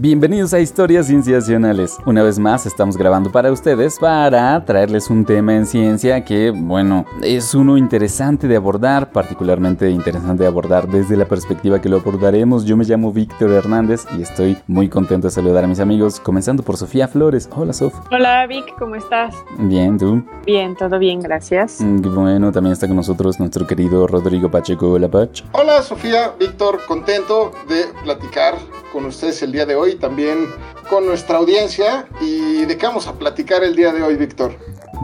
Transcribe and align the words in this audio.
Bienvenidos 0.00 0.54
a 0.54 0.60
Historias 0.60 1.08
Cienciacionales. 1.08 1.98
Una 2.06 2.22
vez 2.22 2.38
más 2.38 2.66
estamos 2.66 2.96
grabando 2.96 3.32
para 3.32 3.50
ustedes 3.50 3.98
para 3.98 4.64
traerles 4.64 5.10
un 5.10 5.24
tema 5.24 5.56
en 5.56 5.66
ciencia 5.66 6.24
que, 6.24 6.52
bueno, 6.52 7.04
es 7.20 7.52
uno 7.52 7.76
interesante 7.76 8.46
de 8.46 8.54
abordar, 8.54 9.10
particularmente 9.10 9.90
interesante 9.90 10.44
de 10.44 10.48
abordar 10.48 10.86
desde 10.86 11.16
la 11.16 11.24
perspectiva 11.24 11.80
que 11.80 11.88
lo 11.88 11.96
abordaremos. 11.96 12.64
Yo 12.64 12.76
me 12.76 12.84
llamo 12.84 13.12
Víctor 13.12 13.50
Hernández 13.50 14.06
y 14.16 14.22
estoy 14.22 14.56
muy 14.68 14.88
contento 14.88 15.26
de 15.26 15.32
saludar 15.32 15.64
a 15.64 15.66
mis 15.66 15.80
amigos, 15.80 16.20
comenzando 16.20 16.62
por 16.62 16.76
Sofía 16.76 17.08
Flores. 17.08 17.50
Hola, 17.56 17.72
Sof. 17.72 17.92
Hola, 18.12 18.46
Vic, 18.46 18.76
¿cómo 18.78 18.94
estás? 18.94 19.34
Bien, 19.58 19.98
¿tú? 19.98 20.22
Bien, 20.46 20.76
todo 20.76 21.00
bien, 21.00 21.18
gracias. 21.18 21.78
Bueno, 21.80 22.52
también 22.52 22.74
está 22.74 22.86
con 22.86 22.94
nosotros 22.94 23.40
nuestro 23.40 23.66
querido 23.66 24.06
Rodrigo 24.06 24.48
Pacheco. 24.48 24.92
Hola, 24.92 25.08
Pach. 25.08 25.42
Hola, 25.50 25.82
Sofía, 25.82 26.34
Víctor, 26.38 26.78
contento 26.86 27.50
de 27.68 27.86
platicar 28.04 28.54
con 28.92 29.04
ustedes 29.04 29.42
el 29.42 29.52
día 29.52 29.66
de 29.66 29.74
hoy, 29.74 29.96
también 29.96 30.46
con 30.88 31.06
nuestra 31.06 31.38
audiencia. 31.38 32.06
¿Y 32.20 32.64
de 32.64 32.76
qué 32.76 32.86
vamos 32.86 33.06
a 33.06 33.12
platicar 33.14 33.62
el 33.64 33.76
día 33.76 33.92
de 33.92 34.02
hoy, 34.02 34.16
Víctor? 34.16 34.56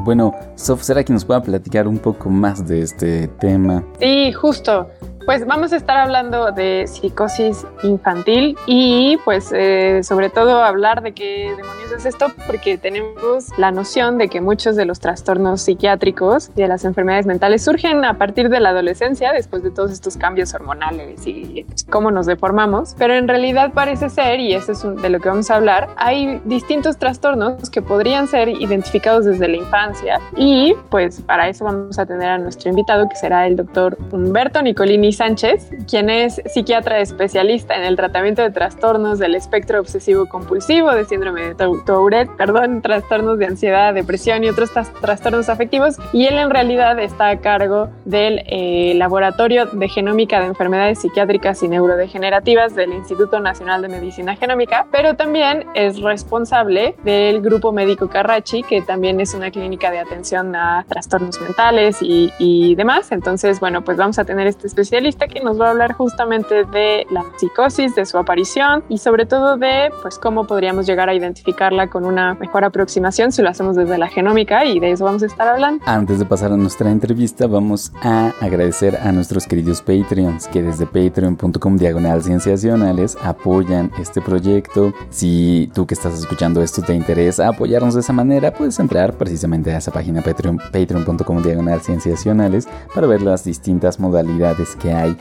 Bueno, 0.05 0.35
Sof, 0.57 0.83
¿será 0.83 1.05
que 1.05 1.13
nos 1.13 1.25
pueda 1.25 1.43
platicar 1.43 1.87
un 1.89 1.99
poco 1.99 2.29
más 2.29 2.67
de 2.67 2.83
este 2.83 3.29
tema? 3.41 3.85
Sí, 4.01 4.33
justo. 4.33 4.89
Pues 5.27 5.47
vamos 5.47 5.73
a 5.73 5.77
estar 5.77 5.97
hablando 5.97 6.53
de 6.53 6.87
psicosis 6.87 7.67
infantil 7.83 8.59
y 8.67 9.17
pues 9.25 9.53
eh, 9.55 10.03
sobre 10.03 10.29
todo 10.29 10.63
hablar 10.63 11.03
de 11.03 11.13
qué 11.13 11.55
demonios 11.57 11.93
es 11.93 12.05
esto 12.05 12.27
porque 12.47 12.77
tenemos 12.77 13.49
la 13.57 13.71
noción 13.71 14.19
de 14.19 14.29
que 14.29 14.43
muchos 14.43 14.77
de 14.77 14.85
los 14.85 15.01
trastornos 15.01 15.63
psiquiátricos 15.63 16.51
y 16.55 16.61
de 16.61 16.69
las 16.69 16.85
enfermedades 16.85 17.25
mentales 17.25 17.65
surgen 17.65 18.05
a 18.05 18.19
partir 18.19 18.51
de 18.51 18.61
la 18.61 18.69
adolescencia 18.71 19.33
después 19.33 19.63
de 19.63 19.71
todos 19.71 19.93
estos 19.93 20.19
cambios 20.19 20.53
hormonales 20.53 21.27
y 21.27 21.65
cómo 21.89 22.11
nos 22.11 22.27
deformamos, 22.27 22.95
pero 22.99 23.15
en 23.15 23.27
realidad 23.27 23.73
parece 23.73 24.11
ser, 24.11 24.41
y 24.41 24.53
eso 24.53 24.73
es 24.73 24.83
de 24.83 25.09
lo 25.09 25.21
que 25.21 25.31
vamos 25.31 25.51
a 25.51 25.57
hablar, 25.57 25.89
hay 25.97 26.43
distintos 26.45 26.99
trastornos 26.99 27.71
que 27.71 27.81
podrían 27.81 28.29
ser 28.29 28.51
identificados 28.51 29.25
desde 29.25 29.49
la 29.49 29.57
infancia 29.57 30.21
y 30.37 30.75
pues 30.91 31.23
para 31.23 31.49
eso 31.49 31.65
vamos 31.65 31.99
a 31.99 32.05
tener 32.05 32.29
a 32.29 32.37
nuestro 32.37 32.69
invitado 32.69 33.09
que 33.09 33.17
será 33.17 33.47
el 33.47 33.57
doctor 33.57 33.97
Humberto 34.13 34.61
Nicolini 34.61 35.14
Sánchez, 35.15 35.71
quien 35.89 36.11
es 36.11 36.43
psiquiatra 36.47 36.99
especialista 37.01 37.77
en 37.77 37.85
el 37.85 37.97
tratamiento 37.97 38.43
de 38.43 38.51
trastornos 38.51 39.19
del 39.19 39.35
espectro 39.35 39.81
obsesivo 39.81 40.27
compulsivo, 40.27 40.93
de 40.93 41.05
síndrome 41.05 41.55
de 41.55 41.55
Tourette, 41.55 42.31
perdón, 42.37 42.83
trastornos 42.83 43.39
de 43.39 43.47
ansiedad, 43.47 43.95
depresión 43.95 44.45
y 44.45 44.49
otros 44.49 44.71
trastornos 45.01 45.49
afectivos. 45.49 45.97
Y 46.13 46.27
él 46.27 46.39
en 46.39 46.51
realidad 46.51 46.99
está 46.99 47.31
a 47.31 47.39
cargo 47.39 47.89
del 48.05 48.43
eh, 48.47 48.95
Laboratorio 48.97 49.67
de 49.67 49.89
Genómica 49.89 50.41
de 50.41 50.47
Enfermedades 50.47 51.01
Psiquiátricas 51.01 51.63
y 51.63 51.69
Neurodegenerativas 51.69 52.75
del 52.75 52.93
Instituto 52.93 53.41
Nacional 53.41 53.83
de 53.83 53.89
Medicina 53.89 54.37
Genómica, 54.37 54.87
pero 54.91 55.15
también 55.15 55.65
es 55.75 56.01
responsable 56.01 56.95
del 57.05 57.41
Grupo 57.41 57.73
Médico 57.73 58.09
Carrachi, 58.09 58.63
que 58.63 58.83
también 58.83 59.21
es 59.21 59.35
una 59.35 59.51
clínica 59.51 59.91
de 59.91 59.99
atención 59.99 60.55
a 60.57 60.85
trastornos 60.89 61.41
mentales 61.41 61.99
y, 62.01 62.33
y 62.39 62.75
demás. 62.75 63.13
Entonces, 63.13 63.61
bueno, 63.61 63.83
pues 63.83 63.97
vamos 63.97 64.19
a 64.19 64.25
tener 64.25 64.47
este 64.47 64.67
especialista 65.09 65.29
que 65.29 65.45
nos 65.45 65.61
va 65.61 65.69
a 65.69 65.71
hablar 65.71 65.93
justamente 65.93 66.65
de 66.65 67.07
la 67.11 67.25
psicosis, 67.37 67.95
de 67.95 68.07
su 68.07 68.19
aparición 68.19 68.85
y 68.89 68.99
sobre 68.99 69.27
todo 69.27 69.57
de 69.57 69.91
pues 70.03 70.19
cómo 70.19 70.47
podríamos 70.47 70.87
llegar 70.87 71.09
a 71.09 71.15
identificarla 71.15 71.89
con 71.89 72.05
una 72.05 72.35
mejor 72.35 72.65
aproximación 72.65 73.33
si 73.33 73.43
lo 73.43 73.49
hacemos 73.51 73.77
desde 73.77 73.99
la 73.99 74.09
genómica 74.09 74.65
y 74.65 74.81
de 74.81 74.93
eso 74.93 75.05
vamos 75.05 75.23
a 75.23 75.27
estar 75.27 75.47
hablando. 75.49 75.85
Antes 75.87 76.19
de 76.19 76.25
pasar 76.25 76.53
a 76.53 76.57
nuestra 76.57 76.91
entrevista 76.91 77.47
vamos 77.47 77.93
a 78.03 78.33
agradecer 78.41 78.97
a 78.97 79.13
nuestros 79.13 79.47
queridos 79.47 79.83
Patreons 79.83 80.49
que 80.49 80.63
desde 80.63 80.87
patreon.com 80.87 81.77
diagonal 81.77 82.23
cienciacionales 82.23 83.17
apoyan 83.23 83.91
este 83.99 84.21
proyecto. 84.21 84.93
Si 85.11 85.71
tú 85.75 85.87
que 85.87 85.95
estás 85.95 86.19
escuchando 86.19 86.63
esto 86.63 86.83
te 86.83 86.95
interesa 86.95 87.49
apoyarnos 87.49 87.95
de 87.95 88.01
esa 88.01 88.13
manera, 88.13 88.53
puedes 88.53 88.79
entrar 88.79 89.15
precisamente 89.15 89.73
a 89.73 89.79
esa 89.79 89.91
página 89.91 90.23
patreon, 90.23 90.59
patreon.com 90.73 91.43
diagonal 91.43 91.81
cienciacionales 91.81 92.69
para 92.95 93.07
ver 93.07 93.23
las 93.23 93.45
distintas 93.45 94.01
modalidades 94.01 94.77
que 94.77 94.94
hay. 94.95 95.17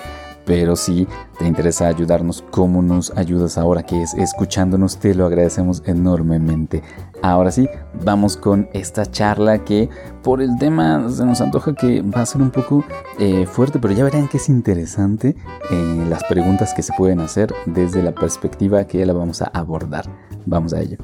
Pero 0.45 0.75
si 0.75 1.07
te 1.39 1.47
interesa 1.47 1.88
ayudarnos, 1.88 2.44
como 2.51 2.81
nos 2.81 3.11
ayudas 3.16 3.57
ahora 3.57 3.84
que 3.84 4.01
es 4.01 4.13
escuchándonos, 4.13 4.97
te 4.97 5.16
lo 5.16 5.25
agradecemos 5.25 5.81
enormemente. 5.85 6.84
Ahora 7.22 7.50
sí, 7.51 7.69
vamos 8.03 8.35
con 8.35 8.67
esta 8.73 9.06
charla 9.06 9.63
que 9.63 9.89
por 10.22 10.41
el 10.41 10.57
tema 10.59 11.09
se 11.09 11.25
nos 11.25 11.39
antoja 11.39 11.73
que 11.73 12.01
va 12.01 12.22
a 12.22 12.25
ser 12.25 12.41
un 12.41 12.51
poco 12.51 12.83
eh, 13.19 13.45
fuerte, 13.45 13.79
pero 13.79 13.94
ya 13.94 14.03
verán 14.03 14.28
que 14.28 14.38
es 14.38 14.50
interesante 14.50 15.35
eh, 15.72 16.06
las 16.09 16.23
preguntas 16.25 16.73
que 16.73 16.83
se 16.83 16.91
pueden 16.97 17.22
hacer 17.22 17.53
desde 17.66 18.03
la 18.03 18.12
perspectiva 18.12 18.85
que 18.85 19.06
la 19.06 19.13
vamos 19.13 19.41
a 19.41 19.45
abordar. 19.45 20.09
Vamos 20.45 20.73
a 20.73 20.81
ello. 20.81 20.97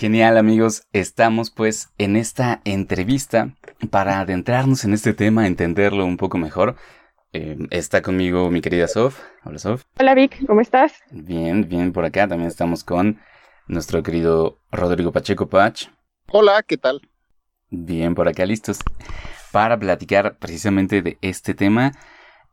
Genial 0.00 0.38
amigos, 0.38 0.84
estamos 0.94 1.50
pues 1.50 1.90
en 1.98 2.16
esta 2.16 2.62
entrevista 2.64 3.54
para 3.90 4.20
adentrarnos 4.20 4.86
en 4.86 4.94
este 4.94 5.12
tema, 5.12 5.46
entenderlo 5.46 6.06
un 6.06 6.16
poco 6.16 6.38
mejor. 6.38 6.76
Eh, 7.34 7.58
está 7.68 8.00
conmigo 8.00 8.50
mi 8.50 8.62
querida 8.62 8.88
Sof. 8.88 9.20
Hola 9.44 9.58
Sof. 9.58 9.82
Hola 9.98 10.14
Vic, 10.14 10.46
¿cómo 10.46 10.62
estás? 10.62 10.94
Bien, 11.10 11.68
bien 11.68 11.92
por 11.92 12.06
acá. 12.06 12.26
También 12.26 12.48
estamos 12.48 12.82
con 12.82 13.20
nuestro 13.68 14.02
querido 14.02 14.62
Rodrigo 14.72 15.12
Pacheco 15.12 15.50
Pach. 15.50 15.88
Hola, 16.28 16.62
¿qué 16.66 16.78
tal? 16.78 17.02
Bien 17.68 18.14
por 18.14 18.26
acá, 18.26 18.46
listos 18.46 18.78
para 19.52 19.78
platicar 19.78 20.38
precisamente 20.38 21.02
de 21.02 21.18
este 21.20 21.52
tema 21.52 21.92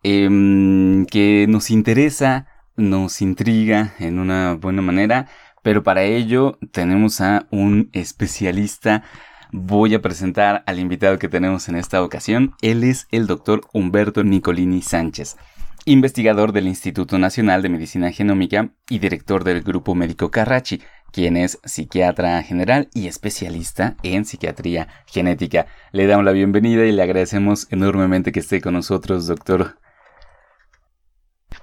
em, 0.03 1.06
que 1.06 1.46
nos 1.47 1.72
interesa, 1.72 2.46
nos 2.75 3.22
intriga 3.22 3.94
en 4.00 4.19
una 4.19 4.56
buena 4.56 4.81
manera 4.81 5.29
pero 5.67 5.83
para 5.83 6.03
ello 6.03 6.57
tenemos 6.72 7.19
a 7.19 7.45
un 7.51 7.89
especialista. 7.91 9.03
Voy 9.51 9.95
a 9.95 10.01
presentar 10.01 10.63
al 10.66 10.79
invitado 10.79 11.19
que 11.19 11.28
tenemos 11.28 11.67
en 11.67 11.75
esta 11.75 12.01
ocasión. 12.03 12.55
Él 12.61 12.85
es 12.85 13.05
el 13.11 13.28
doctor 13.28 13.59
Humberto 13.73 14.23
Nicolini 14.23 14.81
Sánchez, 14.81 15.35
investigador 15.83 16.53
del 16.53 16.69
Instituto 16.69 17.17
Nacional 17.17 17.61
de 17.61 17.67
Medicina 17.67 18.13
Genómica 18.13 18.69
y 18.89 19.00
director 19.00 19.44
del 19.44 19.61
Grupo 19.61 19.94
Médico 19.94 20.31
Carrachi, 20.31 20.81
quien 21.11 21.35
es 21.35 21.59
psiquiatra 21.66 22.41
general 22.44 22.88
y 22.94 23.07
especialista 23.07 23.97
en 24.03 24.23
psiquiatría 24.23 24.88
genética. 25.05 25.66
Le 25.91 26.07
damos 26.07 26.23
la 26.23 26.31
bienvenida 26.31 26.85
y 26.85 26.94
le 26.94 27.03
agradecemos 27.03 27.67
enormemente 27.72 28.31
que 28.31 28.39
esté 28.39 28.61
con 28.61 28.75
nosotros, 28.75 29.28
doctor. 29.28 29.78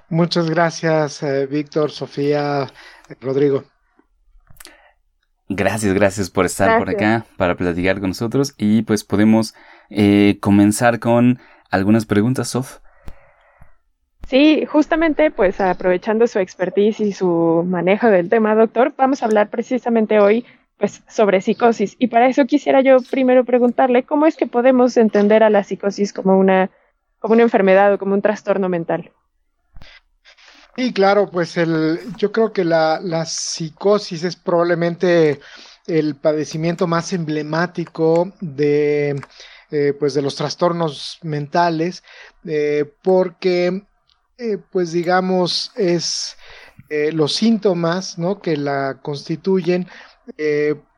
Muchas 0.09 0.47
gracias, 0.47 1.23
eh, 1.23 1.47
Víctor, 1.47 1.89
Sofía, 1.89 2.71
Rodrigo. 3.19 3.63
Gracias, 5.47 5.93
gracias 5.93 6.29
por 6.31 6.45
estar 6.45 6.79
por 6.79 6.89
acá 6.89 7.25
para 7.37 7.55
platicar 7.55 7.99
con 7.99 8.09
nosotros 8.09 8.55
y 8.57 8.81
pues 8.81 9.03
podemos 9.03 9.53
eh, 9.89 10.37
comenzar 10.39 10.99
con 10.99 11.39
algunas 11.69 12.05
preguntas, 12.07 12.49
Sof. 12.49 12.79
Sí, 14.27 14.65
justamente 14.65 15.29
pues 15.29 15.61
aprovechando 15.61 16.25
su 16.25 16.39
expertise 16.39 16.99
y 16.99 17.13
su 17.13 17.63
manejo 17.67 18.07
del 18.07 18.27
tema, 18.27 18.55
doctor, 18.55 18.93
vamos 18.97 19.21
a 19.21 19.27
hablar 19.27 19.49
precisamente 19.49 20.19
hoy 20.19 20.45
pues 20.77 21.03
sobre 21.07 21.41
psicosis 21.41 21.95
y 21.99 22.07
para 22.07 22.27
eso 22.27 22.45
quisiera 22.45 22.81
yo 22.81 22.97
primero 23.11 23.45
preguntarle 23.45 24.03
cómo 24.03 24.25
es 24.25 24.35
que 24.35 24.47
podemos 24.47 24.97
entender 24.97 25.43
a 25.43 25.51
la 25.51 25.63
psicosis 25.63 26.11
como 26.11 26.39
una 26.39 26.71
como 27.19 27.35
una 27.35 27.43
enfermedad 27.43 27.93
o 27.93 27.97
como 27.97 28.13
un 28.13 28.21
trastorno 28.21 28.67
mental. 28.67 29.11
Sí, 30.75 30.91
claro, 30.91 31.29
pues 31.31 31.55
el, 31.55 31.99
yo 32.17 32.33
creo 32.33 32.51
que 32.51 32.65
la, 32.65 33.25
psicosis 33.25 34.23
es 34.25 34.35
probablemente 34.35 35.39
el 35.87 36.15
padecimiento 36.15 36.85
más 36.85 37.13
emblemático 37.13 38.33
de, 38.41 39.21
eh, 39.71 39.93
pues 39.97 40.13
de 40.15 40.21
los 40.21 40.35
trastornos 40.35 41.19
mentales, 41.21 42.03
eh, 42.45 42.91
porque, 43.03 43.85
eh, 44.37 44.57
pues 44.71 44.91
digamos, 44.91 45.71
es 45.75 46.37
los 46.89 47.33
síntomas 47.33 48.19
¿no? 48.19 48.39
que 48.41 48.57
la 48.57 48.99
constituyen 49.01 49.87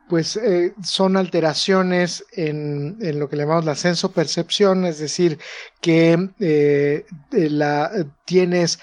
pues 0.10 0.38
eh, 0.38 0.74
son 0.84 1.18
alteraciones 1.18 2.26
en, 2.32 2.98
en, 3.02 3.20
lo 3.20 3.30
que 3.30 3.36
llamamos 3.36 3.66
la 3.66 3.76
senso-percepción, 3.76 4.86
es 4.86 5.00
decir, 5.00 5.40
que 5.82 6.30
eh, 6.40 7.06
la, 7.32 7.92
tienes 8.26 8.80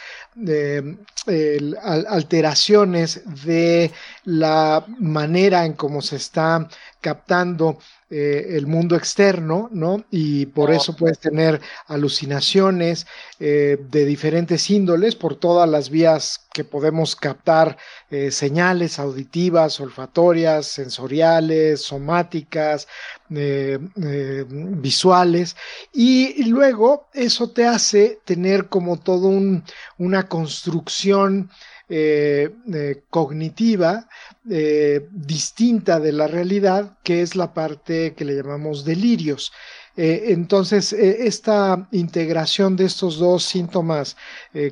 alteraciones 2.08 3.22
de 3.44 3.90
la 4.24 4.84
manera 4.98 5.64
en 5.64 5.74
cómo 5.74 6.02
se 6.02 6.16
está 6.16 6.68
captando 7.00 7.78
eh, 8.16 8.56
el 8.56 8.66
mundo 8.68 8.94
externo, 8.94 9.68
¿no? 9.72 10.04
Y 10.08 10.46
por 10.46 10.70
eso 10.70 10.94
puedes 10.94 11.18
tener 11.18 11.60
alucinaciones 11.86 13.08
eh, 13.40 13.76
de 13.90 14.04
diferentes 14.04 14.70
índoles 14.70 15.16
por 15.16 15.34
todas 15.34 15.68
las 15.68 15.90
vías 15.90 16.43
que 16.54 16.64
podemos 16.64 17.14
captar 17.16 17.76
eh, 18.10 18.30
señales 18.30 18.98
auditivas, 18.98 19.78
olfatorias, 19.80 20.66
sensoriales, 20.68 21.82
somáticas, 21.82 22.88
visuales, 24.78 25.56
y, 25.92 26.44
luego 26.44 27.08
eso 27.12 27.50
te 27.50 27.66
hace 27.66 28.20
tener 28.24 28.68
como 28.68 28.98
todo 28.98 29.28
un, 29.28 29.64
una 29.98 30.28
construcción 30.28 31.50
cognitiva 33.10 34.08
eh, 34.50 35.08
distinta 35.10 35.98
de 35.98 36.12
la 36.12 36.26
realidad, 36.26 36.98
que 37.02 37.22
es 37.22 37.34
la 37.34 37.54
parte 37.54 38.12
que 38.14 38.26
le 38.26 38.36
llamamos 38.36 38.84
delirios. 38.84 39.54
Eh, 39.96 40.24
entonces, 40.28 40.92
eh, 40.92 41.26
esta 41.26 41.88
integración 41.92 42.76
de 42.76 42.84
estos 42.84 43.18
dos 43.18 43.44
síntomas 43.44 44.18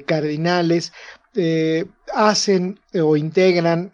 cardinales 0.04 0.92
hacen 2.14 2.78
o 2.94 3.16
integran 3.16 3.92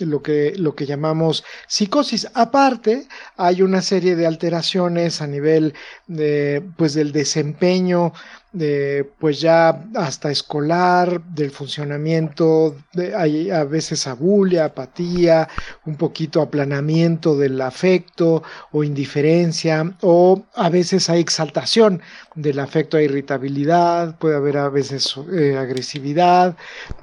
lo 0.00 0.22
que, 0.22 0.52
lo 0.56 0.74
que 0.74 0.86
llamamos 0.86 1.44
psicosis. 1.66 2.28
Aparte, 2.34 3.06
hay 3.36 3.62
una 3.62 3.82
serie 3.82 4.16
de 4.16 4.26
alteraciones 4.26 5.20
a 5.22 5.26
nivel 5.26 5.74
de, 6.06 6.62
pues, 6.76 6.94
del 6.94 7.12
desempeño, 7.12 8.12
de, 8.52 9.08
pues 9.18 9.40
ya 9.40 9.84
hasta 9.94 10.30
escolar, 10.30 11.22
del 11.24 11.50
funcionamiento, 11.50 12.76
hay 13.16 13.50
a 13.50 13.64
veces 13.64 14.06
abulia, 14.06 14.66
apatía, 14.66 15.48
un 15.86 15.96
poquito 15.96 16.42
aplanamiento 16.42 17.36
del 17.36 17.60
afecto 17.60 18.42
o 18.72 18.82
indiferencia, 18.82 19.94
o 20.00 20.44
a 20.54 20.68
veces 20.68 21.08
hay 21.10 21.20
exaltación 21.20 22.02
del 22.34 22.58
afecto 22.58 22.96
a 22.96 23.02
irritabilidad, 23.02 24.18
puede 24.18 24.36
haber 24.36 24.56
a 24.56 24.68
veces 24.68 25.14
eh, 25.32 25.56
agresividad. 25.56 26.56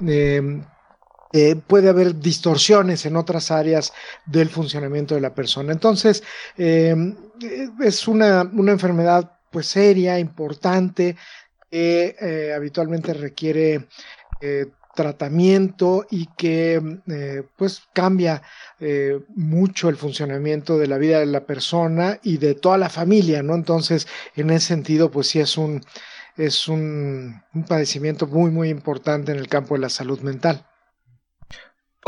Eh, 0.06 0.62
eh, 1.32 1.56
puede 1.56 1.90
haber 1.90 2.18
distorsiones 2.18 3.04
en 3.04 3.16
otras 3.16 3.50
áreas 3.50 3.92
del 4.24 4.48
funcionamiento 4.48 5.14
de 5.14 5.20
la 5.20 5.34
persona. 5.34 5.72
Entonces, 5.72 6.22
em, 6.56 7.14
eh, 7.42 7.68
es 7.80 8.08
una, 8.08 8.50
una, 8.52 8.72
enfermedad 8.72 9.38
pues 9.50 9.66
seria, 9.66 10.18
importante, 10.18 11.16
que 11.70 12.16
eh, 12.20 12.52
habitualmente 12.54 13.12
requiere 13.12 13.88
tratamiento 14.94 16.06
y 16.10 16.26
que 16.36 16.80
pues 17.56 17.82
cambia 17.92 18.42
mucho 19.34 19.88
el 19.88 19.96
funcionamiento 19.96 20.78
de 20.78 20.86
la 20.86 20.98
vida 20.98 21.20
de 21.20 21.26
la 21.26 21.44
persona 21.44 22.18
y 22.22 22.38
de 22.38 22.54
toda 22.54 22.78
la 22.78 22.88
familia, 22.88 23.42
¿no? 23.42 23.54
Entonces, 23.54 24.06
en 24.36 24.50
ese 24.50 24.68
sentido, 24.68 25.10
pues 25.10 25.28
sí 25.28 25.40
es 25.40 25.56
un, 25.58 25.82
es 26.36 26.68
un 26.68 27.42
padecimiento 27.68 28.26
muy, 28.26 28.50
muy 28.50 28.68
importante 28.70 29.32
en 29.32 29.38
el 29.38 29.48
campo 29.48 29.74
de 29.74 29.80
la 29.80 29.88
salud 29.88 30.20
mental. 30.20 30.64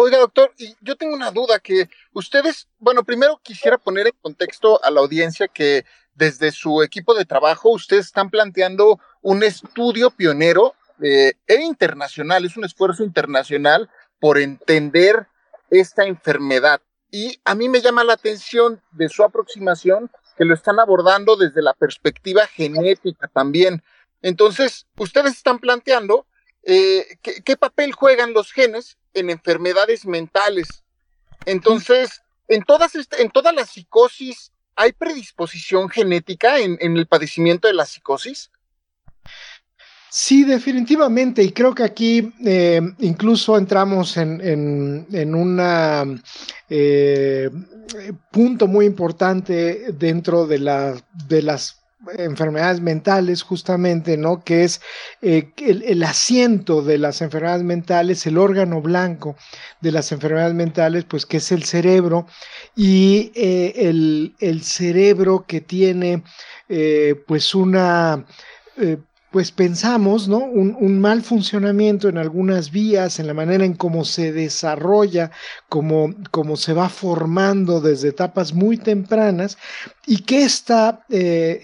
Oiga, 0.02 0.16
doctor, 0.16 0.54
y 0.56 0.74
yo 0.80 0.96
tengo 0.96 1.14
una 1.14 1.30
duda 1.30 1.58
que 1.58 1.90
ustedes, 2.14 2.68
bueno, 2.78 3.04
primero 3.04 3.38
quisiera 3.42 3.76
poner 3.76 4.06
en 4.06 4.14
contexto 4.22 4.82
a 4.82 4.90
la 4.90 5.00
audiencia 5.00 5.46
que 5.46 5.84
desde 6.14 6.52
su 6.52 6.82
equipo 6.82 7.12
de 7.12 7.26
trabajo 7.26 7.68
ustedes 7.68 8.06
están 8.06 8.30
planteando 8.30 8.98
un 9.20 9.42
estudio 9.42 10.10
pionero 10.10 10.74
eh, 11.02 11.34
e 11.46 11.56
internacional, 11.56 12.46
es 12.46 12.56
un 12.56 12.64
esfuerzo 12.64 13.04
internacional 13.04 13.90
por 14.18 14.38
entender 14.38 15.26
esta 15.68 16.06
enfermedad. 16.06 16.80
Y 17.10 17.38
a 17.44 17.54
mí 17.54 17.68
me 17.68 17.82
llama 17.82 18.02
la 18.02 18.14
atención 18.14 18.80
de 18.92 19.10
su 19.10 19.22
aproximación 19.22 20.10
que 20.38 20.46
lo 20.46 20.54
están 20.54 20.80
abordando 20.80 21.36
desde 21.36 21.60
la 21.60 21.74
perspectiva 21.74 22.46
genética 22.46 23.28
también. 23.28 23.82
Entonces, 24.22 24.86
ustedes 24.96 25.32
están 25.32 25.58
planteando 25.58 26.26
eh, 26.62 27.18
¿qué, 27.22 27.56
papel 27.56 27.92
juegan 27.92 28.32
los 28.32 28.52
genes 28.52 28.98
en 29.14 29.30
enfermedades 29.30 30.06
mentales. 30.06 30.82
Entonces, 31.46 32.22
en 32.48 32.62
todas, 32.62 32.92
en 33.18 33.30
toda 33.30 33.52
la 33.52 33.64
psicosis, 33.64 34.52
¿hay 34.76 34.92
predisposición 34.92 35.88
genética 35.88 36.58
en, 36.58 36.78
el 36.80 37.06
padecimiento 37.06 37.68
de 37.68 37.74
la 37.74 37.86
psicosis? 37.86 38.50
Sí, 40.10 40.42
definitivamente, 40.42 41.42
y 41.42 41.52
creo 41.52 41.72
que 41.72 41.84
aquí 41.84 42.32
eh, 42.44 42.80
incluso 42.98 43.56
entramos 43.56 44.16
en, 44.16 44.40
en, 45.12 45.34
un 45.34 46.20
eh, 46.68 47.48
punto 48.32 48.66
muy 48.66 48.86
importante 48.86 49.92
dentro 49.92 50.48
de, 50.48 50.58
la, 50.58 51.00
de 51.28 51.42
las 51.42 51.79
enfermedades 52.16 52.80
mentales 52.80 53.42
justamente, 53.42 54.16
¿no? 54.16 54.42
Que 54.42 54.64
es 54.64 54.80
eh, 55.22 55.52
el, 55.58 56.02
asiento 56.02 56.82
de 56.82 56.98
las 56.98 57.20
enfermedades 57.20 57.62
mentales, 57.62 58.26
el 58.26 58.38
órgano 58.38 58.80
blanco 58.80 59.36
de 59.80 59.92
las 59.92 60.10
enfermedades 60.12 60.54
mentales, 60.54 61.04
pues 61.04 61.26
que 61.26 61.38
es 61.38 61.52
el 61.52 61.64
cerebro 61.64 62.26
y 62.74 63.32
eh, 63.34 63.72
el, 64.40 64.62
cerebro 64.62 65.44
que 65.46 65.60
tiene 65.60 66.22
eh, 66.68 67.22
pues 67.26 67.54
una 67.54 68.24
pues 69.30 69.52
pensamos, 69.52 70.26
¿no? 70.26 70.38
Un, 70.38 71.00
mal 71.00 71.22
funcionamiento 71.22 72.08
en 72.08 72.18
algunas 72.18 72.72
vías, 72.72 73.20
en 73.20 73.28
la 73.28 73.34
manera 73.34 73.64
en 73.64 73.74
cómo 73.74 74.04
se 74.04 74.32
desarrolla, 74.32 75.30
cómo, 75.68 76.12
cómo 76.32 76.56
se 76.56 76.72
va 76.72 76.88
formando 76.88 77.80
desde 77.80 78.08
etapas 78.08 78.52
muy 78.52 78.76
tempranas, 78.76 79.56
y 80.04 80.22
que 80.22 80.42
esta, 80.42 81.04
eh, 81.10 81.60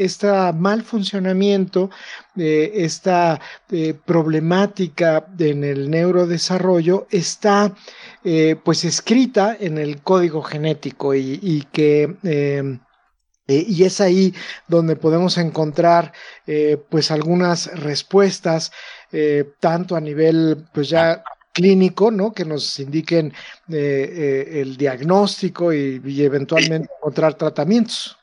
mal 0.56 0.82
funcionamiento, 0.84 1.90
eh, 2.36 2.72
esta 2.76 3.40
eh, 3.70 3.94
problemática 4.04 5.26
en 5.38 5.64
el 5.64 5.90
neurodesarrollo 5.90 7.08
está 7.10 7.74
pues 8.64 8.84
escrita 8.84 9.56
en 9.58 9.78
el 9.78 10.02
código 10.02 10.42
genético 10.42 11.14
y 11.14 11.64
que 11.70 12.80
eh, 13.48 13.64
y 13.66 13.84
es 13.84 14.00
ahí 14.00 14.34
donde 14.66 14.96
podemos 14.96 15.38
encontrar 15.38 16.12
eh, 16.46 16.78
pues 16.88 17.10
algunas 17.10 17.66
respuestas, 17.78 18.72
eh, 19.12 19.44
tanto 19.60 19.94
a 19.96 20.00
nivel 20.00 20.64
pues 20.72 20.88
ya 20.88 21.22
clínico, 21.52 22.10
¿no? 22.10 22.32
Que 22.32 22.44
nos 22.44 22.78
indiquen 22.80 23.32
el 23.68 24.76
diagnóstico 24.76 25.72
y, 25.72 26.22
eventualmente 26.22 26.90
encontrar 26.98 27.34
tratamientos. 27.34 28.18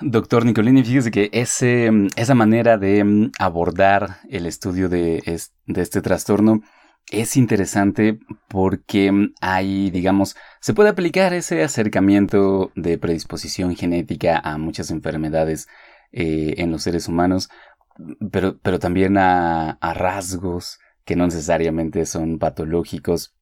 Doctor 0.00 0.44
Nicolini, 0.44 0.82
fíjese 0.82 1.10
que 1.10 1.30
ese, 1.32 1.90
esa 2.16 2.34
manera 2.34 2.76
de 2.76 3.02
mm, 3.04 3.32
abordar 3.38 4.18
el 4.28 4.44
estudio 4.46 4.88
de, 4.88 5.22
de 5.66 5.82
este 5.82 6.02
trastorno 6.02 6.62
es 7.20 7.36
interesante 7.36 8.18
porque 8.48 9.30
hay, 9.40 9.90
digamos, 9.90 10.36
se 10.60 10.74
puede 10.74 10.90
aplicar 10.90 11.32
ese 11.32 11.62
acercamiento 11.62 12.72
de 12.74 12.98
predisposición 12.98 13.76
genética 13.76 14.38
a 14.38 14.58
muchas 14.58 14.90
enfermedades 14.90 15.68
eh, 16.12 16.54
en 16.58 16.70
los 16.70 16.82
seres 16.82 17.08
humanos, 17.08 17.48
pero, 18.30 18.58
pero 18.60 18.78
también 18.78 19.16
a, 19.18 19.78
rasgos 19.80 20.78
que 21.04 21.16
no 21.16 21.24
necesariamente 21.24 22.06
son 22.06 22.38
patológicos 22.38 23.34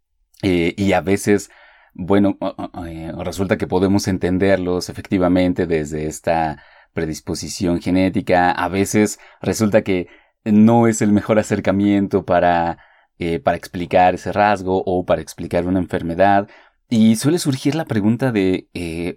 eh, 0.42 0.75
y 0.76 0.92
a 0.92 1.00
veces, 1.00 1.50
bueno, 1.94 2.38
eh, 2.87 3.12
resulta 3.18 3.56
que 3.58 3.66
podemos 3.66 4.08
entenderlos 4.08 4.88
efectivamente 4.88 5.66
desde 5.66 6.06
esta 6.06 6.62
predisposición 6.92 7.80
genética, 7.80 8.50
a 8.50 8.68
veces 8.68 9.18
resulta 9.40 9.82
que 9.82 10.08
no 10.44 10.87
es 10.87 11.02
el 11.02 11.12
mejor 11.12 11.38
acercamiento 11.38 12.25
para 12.25 12.78
eh, 13.25 13.38
para 13.38 13.57
explicar 13.57 14.14
ese 14.17 14.33
rasgo 14.33 14.83
o 14.85 15.05
para 15.05 15.23
explicar 15.23 15.64
una 15.67 15.79
enfermedad. 15.79 16.49
Y 16.88 17.14
suele 17.14 17.38
surgir 17.38 17.76
la 17.76 17.85
pregunta 17.85 18.33
de, 18.33 18.69
eh, 18.75 19.17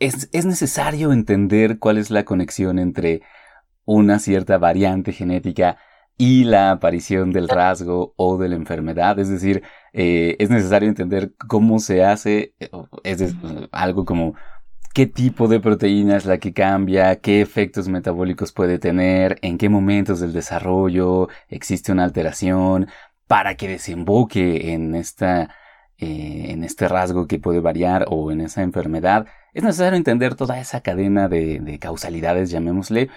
¿es, 0.00 0.28
¿es 0.32 0.44
necesario 0.44 1.12
entender 1.12 1.78
cuál 1.78 1.98
es 1.98 2.10
la 2.10 2.24
conexión 2.24 2.80
entre 2.80 3.22
una 3.84 4.18
cierta 4.18 4.58
variante 4.58 5.12
genética 5.12 5.78
y 6.16 6.42
la 6.42 6.72
aparición 6.72 7.30
del 7.32 7.48
rasgo 7.48 8.12
o 8.16 8.38
de 8.38 8.48
la 8.48 8.56
enfermedad. 8.56 9.20
Es 9.20 9.28
decir, 9.28 9.62
eh, 9.92 10.34
es 10.40 10.50
necesario 10.50 10.88
entender 10.88 11.34
cómo 11.48 11.78
se 11.78 12.02
hace, 12.04 12.54
es 13.04 13.36
algo 13.70 14.04
como 14.04 14.34
qué 14.98 15.06
tipo 15.06 15.46
de 15.46 15.60
proteína 15.60 16.16
es 16.16 16.26
la 16.26 16.38
que 16.38 16.52
cambia, 16.52 17.20
qué 17.20 17.40
efectos 17.40 17.86
metabólicos 17.88 18.50
puede 18.50 18.80
tener, 18.80 19.38
en 19.42 19.56
qué 19.56 19.68
momentos 19.68 20.18
del 20.18 20.32
desarrollo 20.32 21.28
existe 21.46 21.92
una 21.92 22.02
alteración, 22.02 22.88
para 23.28 23.54
que 23.54 23.68
desemboque 23.68 24.72
en 24.72 24.96
esta 24.96 25.54
eh, 25.98 26.46
en 26.48 26.64
este 26.64 26.88
rasgo 26.88 27.28
que 27.28 27.38
puede 27.38 27.60
variar 27.60 28.06
o 28.08 28.32
en 28.32 28.40
esa 28.40 28.62
enfermedad. 28.62 29.28
Es 29.54 29.62
necesario 29.62 29.96
entender 29.96 30.34
toda 30.34 30.58
esa 30.58 30.80
cadena 30.80 31.28
de, 31.28 31.60
de 31.60 31.78
causalidades, 31.78 32.50
llamémosle, 32.50 33.08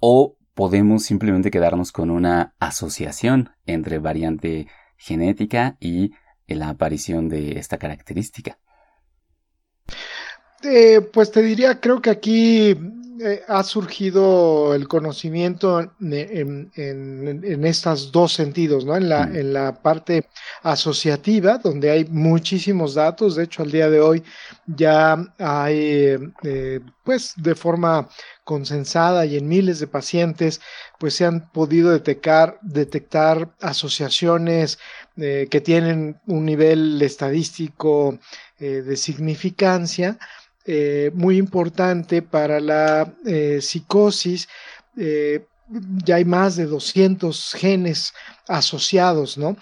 o 0.00 0.36
podemos 0.54 1.04
simplemente 1.04 1.52
quedarnos 1.52 1.92
con 1.92 2.10
una 2.10 2.56
asociación 2.58 3.50
entre 3.64 4.00
variante 4.00 4.66
genética 4.96 5.76
y 5.78 6.14
la 6.48 6.70
aparición 6.70 7.28
de 7.28 7.60
esta 7.60 7.78
característica. 7.78 8.58
Eh, 10.62 11.00
pues 11.12 11.30
te 11.30 11.42
diría, 11.42 11.80
creo 11.80 12.02
que 12.02 12.10
aquí 12.10 12.76
eh, 13.20 13.42
ha 13.48 13.64
surgido 13.64 14.74
el 14.74 14.86
conocimiento 14.86 15.80
en, 15.80 16.70
en, 16.74 17.64
estos 17.64 18.12
dos 18.12 18.32
sentidos, 18.32 18.84
¿no? 18.84 18.96
En 18.96 19.08
la, 19.08 19.26
mm. 19.26 19.36
en 19.36 19.52
la 19.52 19.82
parte 19.82 20.28
asociativa, 20.62 21.58
donde 21.58 21.90
hay 21.90 22.04
muchísimos 22.04 22.94
datos, 22.94 23.34
de 23.34 23.44
hecho 23.44 23.62
al 23.62 23.72
día 23.72 23.90
de 23.90 24.00
hoy 24.00 24.22
ya 24.66 25.16
hay, 25.38 26.16
eh, 26.44 26.80
pues 27.02 27.32
de 27.36 27.56
forma 27.56 28.08
consensada 28.44 29.26
y 29.26 29.36
en 29.36 29.48
miles 29.48 29.80
de 29.80 29.88
pacientes, 29.88 30.60
pues 30.98 31.14
se 31.14 31.24
han 31.24 31.50
podido 31.50 31.90
detectar, 31.90 32.58
detectar 32.62 33.52
asociaciones 33.60 34.78
eh, 35.16 35.48
que 35.50 35.60
tienen 35.60 36.20
un 36.26 36.44
nivel 36.44 37.02
estadístico 37.02 38.18
de 38.60 38.96
significancia 38.96 40.18
eh, 40.70 41.10
muy 41.14 41.38
importante 41.38 42.20
para 42.20 42.60
la 42.60 43.10
eh, 43.24 43.60
psicosis. 43.62 44.50
Eh, 44.98 45.46
ya 46.04 46.16
hay 46.16 46.26
más 46.26 46.56
de 46.56 46.66
200 46.66 47.54
genes 47.54 48.12
asociados, 48.46 49.38
¿no? 49.38 49.56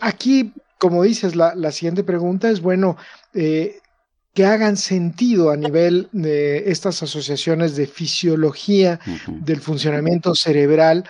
aquí, 0.00 0.52
como 0.78 1.02
dices, 1.02 1.34
la, 1.34 1.72
siguiente 1.72 2.04
pregunta 2.04 2.48
es, 2.48 2.60
bueno, 2.60 2.96
que 3.32 4.44
hagan 4.44 4.76
sentido 4.76 5.50
a 5.50 5.56
nivel 5.56 6.08
de 6.12 6.70
estas 6.70 7.02
asociaciones 7.02 7.74
de 7.74 7.86
fisiología 7.88 9.00
del 9.26 9.60
funcionamiento 9.60 10.34
cerebral 10.34 11.04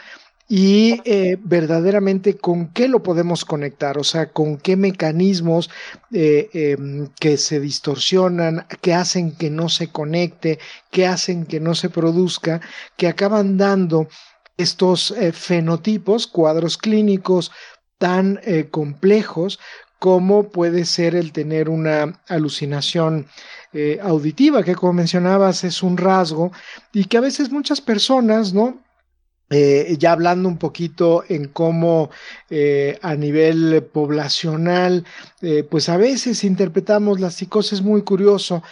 y 0.49 1.01
eh, 1.05 1.39
verdaderamente 1.41 2.37
con 2.37 2.69
qué 2.69 2.87
lo 2.89 3.03
podemos 3.03 3.45
conectar, 3.45 3.99
o 3.99 4.05
sea, 4.05 4.33
con 4.33 4.59
qué 4.59 4.77
mecanismos 4.77 5.71
eh, 6.13 6.49
em, 6.53 7.09
que 7.19 7.37
se 7.37 7.59
distorsionan, 7.59 8.67
que 8.81 8.95
hacen 8.95 9.33
que 9.33 9.51
no 9.51 9.69
se 9.69 9.89
conecte, 9.89 10.59
que 10.91 11.07
hacen 11.07 11.47
que 11.47 11.59
no 11.59 11.75
se 11.75 11.91
produzca, 11.91 12.61
que 12.97 13.09
acaban 13.09 13.57
dando 13.57 14.09
estos 14.57 15.11
eh, 15.11 15.33
fenotipos, 15.33 16.27
cuadros 16.29 16.79
clínicos 16.79 17.51
tan 17.99 18.41
complejos 18.71 19.59
como 19.99 20.51
puede 20.51 20.85
ser 20.85 21.15
el 21.15 21.33
tener 21.33 21.71
una 21.71 22.21
alucinación 22.29 23.27
auditiva, 24.03 24.63
que 24.63 24.75
como 24.75 24.93
mencionabas 24.93 25.65
es 25.65 25.83
un 25.83 25.97
rasgo 25.97 26.53
y 26.93 27.07
que 27.07 27.17
a 27.17 27.23
veces 27.23 27.51
muchas 27.51 27.81
personas, 27.81 28.53
¿no? 28.53 28.86
Eh, 29.49 29.95
ya 29.97 30.11
hablando 30.11 30.49
un 30.49 30.59
poquito 30.59 31.23
en 31.29 31.47
cómo 31.47 32.11
eh, 32.51 32.99
a 33.01 33.15
nivel 33.15 33.81
poblacional, 33.93 35.05
eh, 35.41 35.63
pues 35.63 35.89
a 35.89 35.97
veces 35.97 36.43
interpretamos 36.43 37.21
la 37.21 37.31
psicosis 37.31 37.81
muy 37.81 38.03
curioso, 38.03 38.65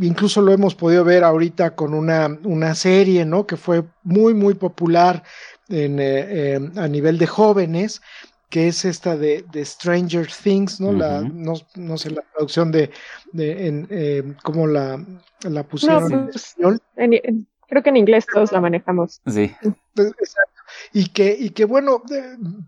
incluso 0.00 0.42
lo 0.42 0.52
hemos 0.52 0.74
podido 0.74 1.04
ver 1.04 1.22
ahorita 1.22 1.76
con 1.76 1.94
una, 1.94 2.36
una 2.42 2.74
serie, 2.74 3.24
¿no? 3.24 3.46
Que 3.46 3.56
fue 3.56 3.84
muy, 4.02 4.34
muy 4.34 4.54
popular 4.54 5.22
en, 5.68 6.76
a 6.76 6.88
nivel 6.88 7.18
de 7.18 7.28
jóvenes, 7.28 8.02
que 8.50 8.66
es 8.66 8.84
esta 8.84 9.16
de, 9.16 9.44
Stranger 9.64 10.26
Things, 10.26 10.80
¿no? 10.80 10.92
la, 10.92 11.20
no, 11.20 11.54
no, 11.76 11.96
sé 11.98 12.10
la 12.10 12.22
traducción 12.32 12.72
de, 12.72 12.90
de 13.32 13.68
en, 13.68 14.36
cómo 14.42 14.66
la, 14.66 15.04
la 15.44 15.62
pusieron 15.62 16.12
en 16.12 16.24
pues, 16.24 16.36
español. 16.36 17.46
Creo 17.72 17.82
que 17.82 17.88
en 17.88 17.96
inglés 17.96 18.26
todos 18.30 18.52
la 18.52 18.60
manejamos. 18.60 19.22
Sí. 19.26 19.50
Exacto. 19.96 20.62
Y 20.92 21.06
que, 21.08 21.34
y 21.40 21.48
que 21.48 21.64
bueno, 21.64 22.02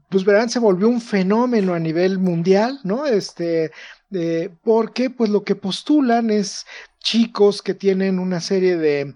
pues 0.08 0.24
verán, 0.24 0.48
se 0.48 0.58
volvió 0.58 0.88
un 0.88 1.02
fenómeno 1.02 1.74
a 1.74 1.78
nivel 1.78 2.18
mundial, 2.18 2.80
¿no? 2.84 3.04
Este, 3.04 3.70
porque 4.62 5.10
pues 5.10 5.28
lo 5.28 5.44
que 5.44 5.56
postulan 5.56 6.30
es 6.30 6.64
chicos 7.00 7.60
que 7.60 7.74
tienen 7.74 8.18
una 8.18 8.40
serie 8.40 8.78
de, 8.78 9.12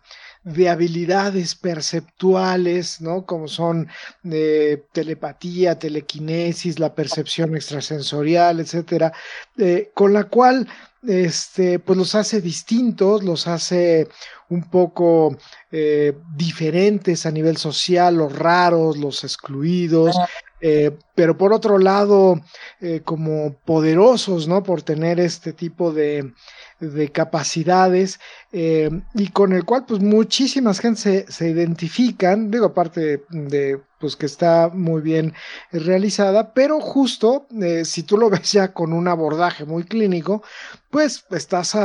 de 0.55 0.69
habilidades 0.71 1.55
perceptuales, 1.55 3.01
¿no? 3.01 3.27
Como 3.27 3.49
son 3.49 3.89
eh, 4.31 4.83
telepatía, 4.93 5.79
telequinesis, 5.79 6.79
la 6.79 6.95
percepción 6.95 7.55
extrasensorial, 7.55 8.61
etcétera, 8.61 9.13
eh, 9.59 9.91
con 9.95 10.15
la 10.15 10.25
cual 10.25 10.67
este, 11.07 11.79
pues 11.79 11.99
los 11.99 12.15
hace 12.15 12.41
distintos, 12.41 13.23
los 13.23 13.47
hace 13.47 14.09
un 14.49 14.71
poco 14.71 15.37
eh, 15.71 16.17
diferentes 16.35 17.27
a 17.27 17.31
nivel 17.31 17.59
social, 17.59 18.17
los 18.17 18.37
raros, 18.37 18.97
los 18.97 19.25
excluidos, 19.25 20.17
eh, 20.61 20.97
pero 21.15 21.37
por 21.37 21.53
otro 21.53 21.79
lado, 21.79 22.41
eh, 22.81 23.03
como 23.05 23.55
poderosos, 23.65 24.49
¿no? 24.49 24.63
Por 24.63 24.83
tener 24.83 25.21
este 25.21 25.53
tipo 25.53 25.93
de, 25.93 26.33
de 26.81 27.11
capacidades 27.11 28.21
y 28.51 29.29
con 29.33 29.53
el 29.53 29.65
cual, 29.65 29.85
pues, 29.87 30.01
muchísimas 30.01 30.81
gente 30.81 31.01
se, 31.01 31.33
se 31.33 31.51
identifican, 31.51 32.51
digo, 32.51 32.67
aparte 32.67 33.25
de, 33.31 33.81
pues, 34.01 34.17
que 34.17 34.27
está 34.27 34.71
muy 34.73 35.03
bien 35.03 35.35
realizada, 35.71 36.55
pero 36.55 36.81
justo, 36.81 37.47
si 37.85 38.03
tú 38.05 38.17
lo 38.17 38.31
ves 38.31 38.53
ya 38.53 38.73
con 38.73 38.93
un 38.93 39.09
abordaje 39.09 39.65
muy 39.65 39.85
clínico, 39.85 40.43
pues, 40.91 41.25
estás, 41.31 41.77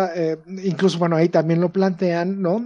incluso, 0.63 0.99
bueno, 0.99 1.15
ahí 1.15 1.29
también 1.29 1.59
lo 1.59 1.71
plantean, 1.71 2.41
¿no? 2.41 2.63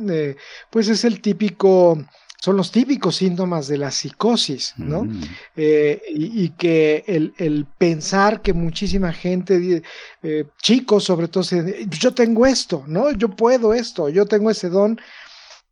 pues 0.70 0.90
es 0.90 1.06
el 1.06 1.22
típico 1.22 1.98
son 2.40 2.56
los 2.56 2.72
típicos 2.72 3.16
síntomas 3.16 3.68
de 3.68 3.78
la 3.78 3.92
psicosis, 3.92 4.74
¿no? 4.78 5.06
Mm. 5.06 5.22
Eh, 5.56 6.02
y, 6.10 6.50
que 6.50 7.04
el, 7.08 7.66
pensar 7.78 8.42
que 8.42 8.54
muchísima 8.54 9.12
gente, 9.12 9.82
eh, 10.22 10.46
chicos 10.62 11.04
sobre 11.04 11.28
todo, 11.28 11.44
yo 11.90 12.14
tengo 12.14 12.46
esto, 12.46 12.84
¿no? 12.88 13.12
Yo 13.12 13.30
puedo 13.30 13.74
esto, 13.74 14.10
yo 14.10 14.26
tengo 14.28 14.52
ese 14.52 14.70
don, 14.70 15.00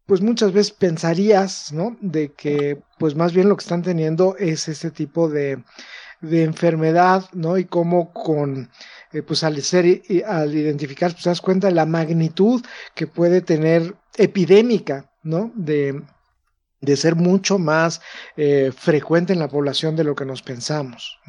pues 0.07 0.21
muchas 0.21 0.53
veces 0.53 0.71
pensarías, 0.71 1.71
¿no? 1.71 1.97
De 2.01 2.31
que 2.33 2.81
pues 2.97 3.15
más 3.15 3.33
bien 3.33 3.47
lo 3.47 3.55
que 3.55 3.63
están 3.63 3.83
teniendo 3.83 4.35
es 4.37 4.67
este 4.67 4.89
tipo 4.89 5.29
de, 5.29 5.63
de 6.21 6.43
enfermedad, 6.43 7.25
¿no? 7.33 7.59
Y 7.59 7.65
cómo 7.65 8.11
con, 8.11 8.71
eh, 9.13 9.21
pues 9.21 9.43
al 9.43 9.61
ser, 9.61 10.01
al 10.25 10.55
identificar, 10.55 11.11
pues 11.11 11.23
te 11.23 11.29
das 11.29 11.41
cuenta 11.41 11.67
de 11.67 11.75
la 11.75 11.85
magnitud 11.85 12.63
que 12.95 13.05
puede 13.05 13.41
tener 13.41 13.95
epidémica, 14.17 15.11
¿no? 15.21 15.51
De, 15.55 16.01
de 16.85 16.95
ser 16.95 17.15
mucho 17.15 17.57
más 17.59 18.01
eh, 18.37 18.71
frecuente 18.75 19.33
en 19.33 19.39
la 19.39 19.47
población 19.47 19.95
de 19.95 20.03
lo 20.03 20.15
que 20.15 20.25
nos 20.25 20.41
pensamos. 20.41 21.19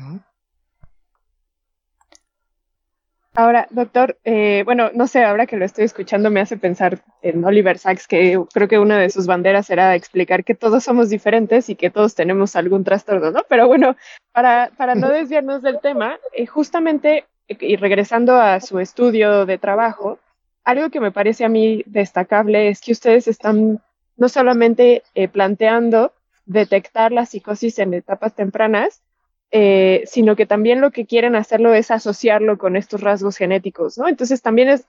Ahora, 3.39 3.67
doctor, 3.69 4.17
eh, 4.25 4.63
bueno, 4.65 4.91
no 4.95 5.07
sé, 5.07 5.23
ahora 5.23 5.47
que 5.47 5.59
lo 5.59 5.67
estoy 5.67 5.85
escuchando 5.85 6.31
me 6.31 6.41
hace 6.41 6.57
pensar 6.57 7.03
en 7.21 7.45
Oliver 7.45 7.77
Sacks, 7.77 8.09
que 8.09 8.43
creo 8.55 8.67
que 8.67 8.79
una 8.79 8.99
de 8.99 9.11
sus 9.11 9.27
banderas 9.27 9.69
era 9.69 9.95
explicar 9.95 10.43
que 10.43 10.55
todos 10.55 10.85
somos 10.85 11.11
diferentes 11.11 11.69
y 11.69 11.77
que 11.77 11.91
todos 11.91 12.15
tenemos 12.15 12.57
algún 12.57 12.83
trastorno, 12.83 13.31
¿no? 13.31 13.43
Pero 13.47 13.67
bueno, 13.67 13.95
para, 14.33 14.71
para 14.79 14.95
no 14.95 15.11
desviarnos 15.11 15.61
del 15.61 15.81
tema, 15.81 16.19
eh, 16.33 16.47
justamente, 16.47 17.27
y 17.47 17.77
regresando 17.77 18.37
a 18.37 18.59
su 18.61 18.81
estudio 18.81 19.45
de 19.45 19.59
trabajo, 19.59 20.19
algo 20.65 20.89
que 20.89 21.01
me 21.01 21.13
parece 21.13 21.45
a 21.45 21.51
mí 21.51 21.83
destacable 21.85 22.69
es 22.69 22.81
que 22.81 22.93
ustedes 22.93 23.29
están 23.29 23.83
no 24.17 24.29
solamente 24.29 25.03
eh, 25.15 25.29
planteando 25.29 26.13
detectar 26.47 27.13
la 27.13 27.27
psicosis 27.27 27.79
en 27.79 27.95
etapas 27.95 28.35
tempranas, 28.35 29.03
eh, 29.51 30.03
sino 30.07 30.37
que 30.37 30.47
también 30.47 30.81
lo 30.81 30.91
que 30.91 31.07
quieren 31.07 31.37
hacerlo 31.37 31.75
es 31.75 31.91
asociarlo 31.91 32.59
con 32.59 32.77
estos 32.77 33.01
rasgos 33.01 33.37
genéticos, 33.37 33.99
¿no? 33.99 34.09
Entonces 34.09 34.43
también 34.43 34.69
es 34.69 34.87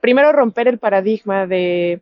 primero 0.00 0.32
romper 0.32 0.68
el 0.68 0.78
paradigma 0.78 1.46
de 1.46 2.00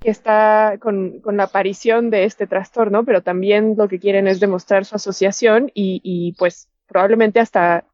que 0.00 0.10
está 0.10 0.78
con, 0.80 1.20
la 1.24 1.44
aparición 1.44 2.10
de 2.10 2.24
este 2.24 2.46
trastorno, 2.46 3.04
pero 3.04 3.22
también 3.22 3.74
lo 3.76 3.88
que 3.88 3.98
quieren 3.98 4.28
es 4.28 4.40
demostrar 4.40 4.84
su 4.84 4.94
asociación 4.94 5.70
y, 5.74 6.34
pues 6.38 6.68
probablemente 6.86 7.40
hasta, 7.40 7.84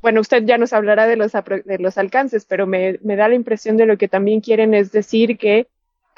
bueno, 0.00 0.20
usted 0.20 0.44
ya 0.44 0.58
nos 0.58 0.72
hablará 0.72 1.06
de 1.06 1.16
los, 1.16 1.32
de 1.32 1.78
los 1.78 1.98
alcances, 1.98 2.44
pero 2.46 2.66
me, 2.66 2.98
me 3.02 3.14
da 3.14 3.28
la 3.28 3.34
impresión 3.34 3.76
de 3.76 3.86
lo 3.86 3.98
que 3.98 4.08
también 4.08 4.40
quieren 4.40 4.74
es 4.74 4.90
decir 4.90 5.36
que 5.38 5.68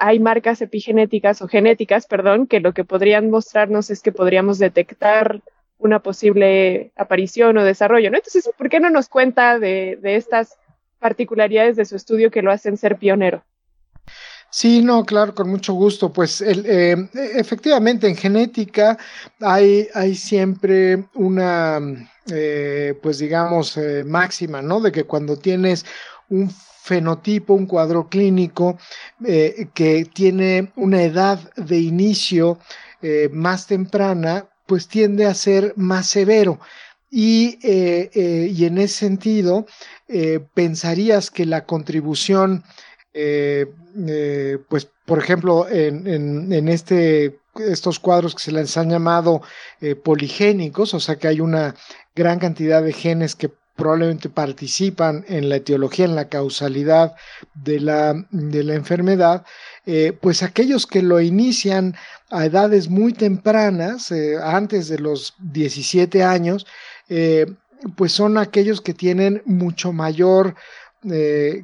hay 0.01 0.19
marcas 0.19 0.63
epigenéticas 0.63 1.43
o 1.43 1.49
genéticas, 1.49 2.07
perdón, 2.07 2.47
que 2.47 2.61
lo 2.61 2.73
que 2.73 2.85
podrían 2.85 3.31
mostrarnos 3.31 3.91
es 3.91 4.01
que 4.01 4.13
podríamos 4.13 4.59
detectar 4.59 5.43
una 5.79 6.01
posible 6.01 6.91
aparición 6.97 7.59
o 7.59 7.65
desarrollo, 7.65 8.11
¿no? 8.11 8.17
Entonces, 8.17 8.51
¿por 8.57 8.71
qué 8.71 8.81
no 8.81 8.89
nos 8.89 9.09
cuenta 9.09 9.59
de, 9.59 9.99
estas 10.03 10.57
particularidades 10.99 11.77
de 11.77 11.85
su 11.85 11.97
estudio 11.97 12.31
que 12.31 12.41
lo 12.41 12.51
hacen 12.51 12.79
ser 12.79 12.97
pionero? 12.97 13.45
Sí, 14.49 14.83
no, 14.83 15.05
claro, 15.05 15.35
con 15.35 15.51
mucho 15.51 15.75
gusto. 15.75 16.11
Pues 16.13 16.41
eh, 16.41 16.97
efectivamente 17.15 18.09
en 18.09 18.17
genética 18.17 18.99
hay, 19.39 19.87
hay 19.95 20.15
siempre 20.15 21.05
una, 21.15 21.79
eh, 22.33 22.99
pues 23.03 23.19
digamos, 23.19 23.77
eh, 23.77 24.03
máxima, 24.05 24.63
¿no? 24.63 24.81
De 24.81 24.91
que 24.93 25.05
cuando 25.05 25.37
tienes 25.37 25.85
un 26.31 26.51
fenotipo, 26.51 27.55
un 27.55 27.67
cuadro 27.67 28.09
clínico 28.09 28.79
eh, 29.25 29.69
que 29.75 30.07
tiene 30.07 30.73
una 30.77 31.03
edad 31.03 31.39
de 31.57 31.79
inicio 31.79 32.59
más 33.33 33.67
temprana, 33.67 34.47
pues 34.67 34.87
tiende 34.87 35.25
a 35.25 35.33
ser 35.33 35.73
más 35.77 36.07
severo. 36.07 36.61
Y, 37.11 37.59
y 37.63 38.65
en 38.67 38.77
ese 38.77 38.95
sentido, 38.95 39.65
pensarías 40.53 41.31
que 41.31 41.47
la 41.47 41.65
contribución 41.65 42.63
pues 44.69 44.89
por 45.11 45.19
ejemplo, 45.19 45.69
en, 45.69 46.07
en, 46.53 46.69
este, 46.69 47.41
estos 47.57 47.99
cuadros 47.99 48.37
que 48.37 48.45
se 48.45 48.53
les 48.53 48.77
han 48.77 48.91
llamado 48.91 49.43
poligénicos, 50.05 50.95
o 50.95 51.01
sea 51.01 51.17
que 51.17 51.27
hay 51.27 51.41
una 51.41 51.75
gran 52.15 52.39
cantidad 52.39 52.81
de 52.81 52.93
genes 52.93 53.35
que 53.35 53.51
probablemente 53.81 54.29
participan 54.29 55.25
en 55.27 55.49
la 55.49 55.57
etiología, 55.57 56.05
en 56.05 56.15
la 56.15 56.29
causalidad 56.29 57.15
de 57.55 57.81
la, 57.81 58.15
de 58.31 58.63
la 58.63 58.75
enfermedad, 58.75 59.45
eh, 59.87 60.13
pues 60.21 60.43
aquellos 60.43 60.87
que 60.87 61.03
lo 61.03 61.19
inician 61.21 61.97
a 62.31 62.45
edades 62.45 62.91
muy 62.91 63.15
tempranas, 63.15 64.13
eh, 64.13 64.37
antes 64.43 64.89
de 64.89 64.99
los 64.99 65.35
17 65.39 66.23
años, 66.23 66.67
eh, 67.09 67.47
pues 67.97 68.13
son 68.13 68.37
aquellos 68.37 68.83
que 68.83 68.93
tienen 68.93 69.43
mucho 69.47 69.93
mayor 69.93 70.55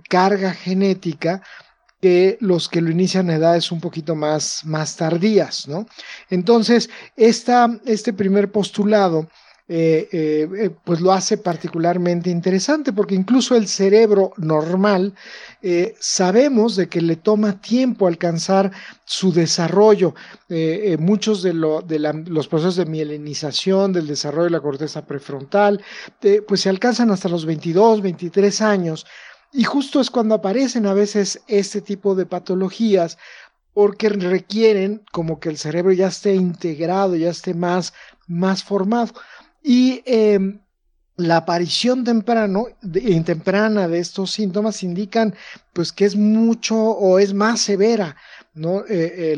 carga 0.08 0.54
genética 0.54 1.42
que 2.00 2.38
los 2.40 2.70
que 2.70 2.80
lo 2.80 2.90
inician 2.90 3.28
a 3.28 3.34
edades 3.34 3.70
un 3.70 3.80
poquito 3.80 4.14
más, 4.14 4.62
más 4.64 4.96
tardías, 4.96 5.68
¿no? 5.68 5.86
Entonces, 6.30 6.88
esta, 7.16 7.68
este 7.84 8.14
primer 8.14 8.50
postulado 8.50 9.28
eh, 9.68 10.08
eh, 10.12 10.48
eh, 10.56 10.70
pues 10.84 11.00
lo 11.00 11.10
hace 11.10 11.38
particularmente 11.38 12.30
interesante 12.30 12.92
porque 12.92 13.16
incluso 13.16 13.56
el 13.56 13.66
cerebro 13.66 14.32
normal 14.36 15.14
sabemos 15.98 16.76
de 16.76 16.88
que 16.88 17.00
le 17.00 17.16
toma 17.16 17.60
tiempo 17.60 18.06
alcanzar 18.06 18.70
su 19.04 19.32
desarrollo. 19.32 20.14
muchos 21.00 21.42
de, 21.42 21.52
los 21.52 22.46
procesos 22.46 22.76
de 22.76 22.86
mielinización, 22.86 23.92
del 23.92 24.06
desarrollo 24.06 24.44
de 24.44 24.50
la 24.50 24.60
corteza 24.60 25.04
prefrontal, 25.04 25.82
pues 26.46 26.60
se 26.60 26.68
alcanzan 26.68 27.10
hasta 27.10 27.28
los 27.28 27.44
22, 27.44 28.00
23 28.00 28.60
años. 28.60 29.06
Y 29.52 29.64
justo 29.64 30.00
es 30.00 30.10
cuando 30.10 30.36
aparecen 30.36 30.86
a 30.86 30.94
veces 30.94 31.42
este 31.48 31.80
tipo 31.80 32.14
de 32.14 32.26
patologías 32.26 33.18
porque 33.76 34.08
requieren 34.08 35.02
como 35.12 35.38
que 35.38 35.50
el 35.50 35.58
cerebro 35.58 35.92
ya 35.92 36.06
esté 36.06 36.34
integrado, 36.34 37.14
ya 37.16 37.28
esté 37.28 37.52
más, 37.52 37.92
más 38.26 38.64
formado. 38.64 39.12
Y 39.68 40.00
em, 40.06 40.60
la 41.16 41.38
aparición 41.38 42.04
temprano, 42.04 42.66
de, 42.82 43.20
temprana 43.22 43.88
de 43.88 43.98
estos 43.98 44.30
síntomas 44.30 44.84
indican 44.84 45.34
pues 45.72 45.92
que 45.92 46.04
es 46.04 46.14
mucho 46.14 46.76
o 46.76 47.18
es 47.18 47.34
más 47.34 47.60
severa 47.60 48.14
¿no? 48.56 48.84
Eh, 48.88 49.32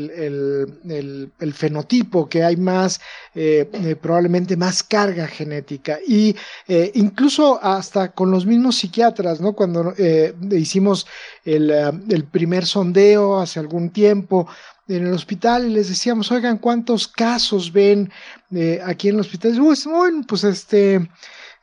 el, 1.39 1.53
fenotipo, 1.53 2.27
que 2.27 2.43
hay 2.43 2.55
más, 2.55 3.01
eh, 3.35 3.69
eh, 3.71 3.95
probablemente 3.95 4.55
más 4.55 4.81
carga 4.81 5.27
genética. 5.27 5.99
Y 6.07 6.35
incluso 6.93 7.61
hasta 7.61 8.11
con 8.13 8.31
los 8.31 8.45
mismos 8.45 8.77
psiquiatras, 8.77 9.41
¿no? 9.41 9.53
cuando 9.53 9.93
hicimos 10.51 11.05
el, 11.43 12.25
primer 12.31 12.65
sondeo 12.65 13.39
hace 13.39 13.59
algún 13.59 13.89
tiempo, 13.89 14.47
en 14.89 15.05
el 15.05 15.13
hospital 15.13 15.67
y 15.67 15.69
les 15.69 15.87
decíamos, 15.87 16.31
oigan, 16.31 16.57
¿cuántos 16.57 17.07
casos 17.07 17.71
ven 17.71 18.11
eh, 18.51 18.81
aquí 18.83 19.09
en 19.09 19.15
el 19.15 19.21
hospital? 19.21 19.59
Bueno, 19.59 20.23
pues 20.27 20.43
este, 20.43 21.07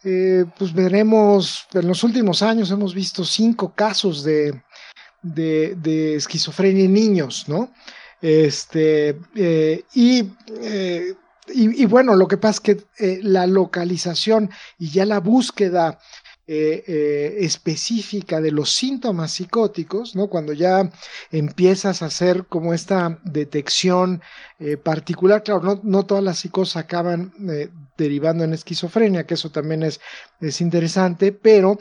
eh, 0.04 0.44
pues 0.56 0.72
veremos, 0.72 1.66
en 1.74 1.88
los 1.88 2.04
últimos 2.04 2.40
años 2.42 2.70
hemos 2.70 2.94
visto 2.94 3.24
cinco 3.24 3.72
casos 3.74 4.22
de, 4.22 4.62
de, 5.22 6.14
esquizofrenia 6.14 6.84
en 6.84 6.94
niños, 6.94 7.48
¿no? 7.48 7.72
Este, 8.22 9.18
eh, 9.34 9.84
y, 9.92 10.24
y, 11.48 11.86
bueno, 11.86 12.14
lo 12.14 12.28
que 12.28 12.38
pasa 12.38 12.60
es 12.60 12.60
que 12.60 13.20
la 13.22 13.46
localización 13.46 14.50
y 14.78 14.90
ya 14.90 15.04
la 15.04 15.20
búsqueda 15.20 15.98
eh, 16.48 16.84
eh, 16.86 17.36
específica 17.40 18.40
de 18.40 18.52
los 18.52 18.70
síntomas 18.70 19.32
psicóticos, 19.32 20.14
¿no? 20.14 20.28
Cuando 20.28 20.52
ya 20.52 20.90
empiezas 21.32 22.02
a 22.02 22.06
hacer 22.06 22.46
como 22.46 22.72
esta 22.72 23.18
detección 23.24 24.22
eh, 24.60 24.76
particular, 24.76 25.42
claro, 25.42 25.80
no, 25.82 26.06
todas 26.06 26.22
las 26.22 26.38
psicosis 26.38 26.76
acaban 26.76 27.32
derivando 27.96 28.44
en 28.44 28.52
esquizofrenia, 28.52 29.26
que 29.26 29.34
eso 29.34 29.50
también 29.50 29.82
es, 29.82 30.00
es 30.40 30.60
interesante, 30.60 31.32
pero 31.32 31.78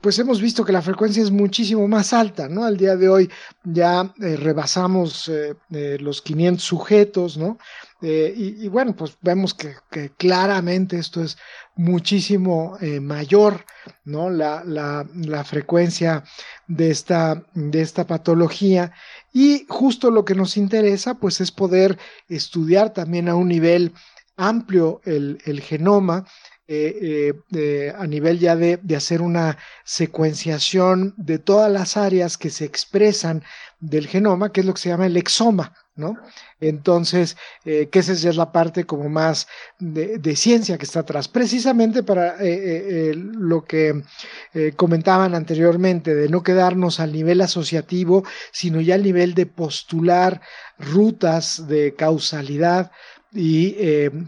pues 0.00 0.18
hemos 0.18 0.40
visto 0.40 0.64
que 0.64 0.72
la 0.72 0.82
frecuencia 0.82 1.22
es 1.22 1.30
muchísimo 1.30 1.86
más 1.86 2.12
alta, 2.12 2.48
¿no? 2.48 2.64
Al 2.64 2.76
día 2.76 2.96
de 2.96 3.08
hoy 3.08 3.30
ya 3.62 4.12
rebasamos 4.18 5.30
los 5.68 6.20
500 6.20 6.64
sujetos, 6.64 7.36
¿no? 7.36 7.58
y, 8.00 8.68
bueno, 8.68 8.94
pues 8.94 9.16
vemos 9.20 9.54
que, 9.54 9.74
claramente 10.16 10.98
esto 10.98 11.22
es 11.22 11.36
muchísimo 11.74 12.76
eh, 12.80 13.00
mayor, 13.00 13.64
¿no? 14.04 14.30
La, 14.30 14.62
la, 14.64 15.44
frecuencia 15.44 16.24
de 16.66 16.90
esta, 16.90 17.44
de 17.54 17.80
esta 17.80 18.06
patología. 18.06 18.92
Y 19.32 19.66
justo 19.68 20.10
lo 20.10 20.24
que 20.24 20.34
nos 20.34 20.56
interesa, 20.56 21.14
pues, 21.14 21.40
es 21.40 21.50
poder 21.50 21.98
estudiar 22.28 22.92
también 22.92 23.28
a 23.28 23.34
un 23.34 23.48
nivel 23.48 23.92
amplio 24.38 25.02
el, 25.04 25.60
genoma, 25.60 26.26
eh, 26.66 27.32
eh, 27.54 27.94
a 27.96 28.06
nivel 28.06 28.38
ya 28.38 28.56
de, 28.56 28.78
de, 28.82 28.96
hacer 28.96 29.20
una 29.22 29.58
secuenciación 29.84 31.14
de 31.16 31.38
todas 31.38 31.70
las 31.72 31.96
áreas 31.96 32.36
que 32.36 32.50
se 32.50 32.64
expresan 32.64 33.42
del 33.80 34.06
genoma, 34.06 34.52
que 34.52 34.60
es 34.60 34.66
lo 34.66 34.74
que 34.74 34.80
se 34.80 34.88
llama 34.88 35.06
el 35.06 35.16
exoma, 35.16 35.74
¿no? 35.98 36.16
Entonces, 36.60 37.36
eh, 37.64 37.88
esa 37.92 38.12
es 38.12 38.36
la 38.36 38.52
parte 38.52 38.84
como 38.84 39.08
más 39.08 39.48
de, 39.78 40.36
ciencia 40.36 40.78
que 40.78 40.84
está 40.84 41.00
atrás, 41.00 41.28
precisamente 41.28 42.02
para 42.02 42.36
eh, 42.36 43.10
eh, 43.10 43.14
lo 43.14 43.64
que 43.64 44.02
comentaban 44.76 45.34
anteriormente, 45.34 46.14
de 46.14 46.28
no 46.28 46.42
quedarnos 46.42 47.00
al 47.00 47.12
nivel 47.12 47.40
asociativo, 47.40 48.24
sino 48.52 48.80
ya 48.80 48.94
al 48.94 49.02
nivel 49.02 49.34
de 49.34 49.46
postular 49.46 50.40
rutas 50.78 51.66
de 51.66 51.94
causalidad 51.96 52.92
y 53.32 53.76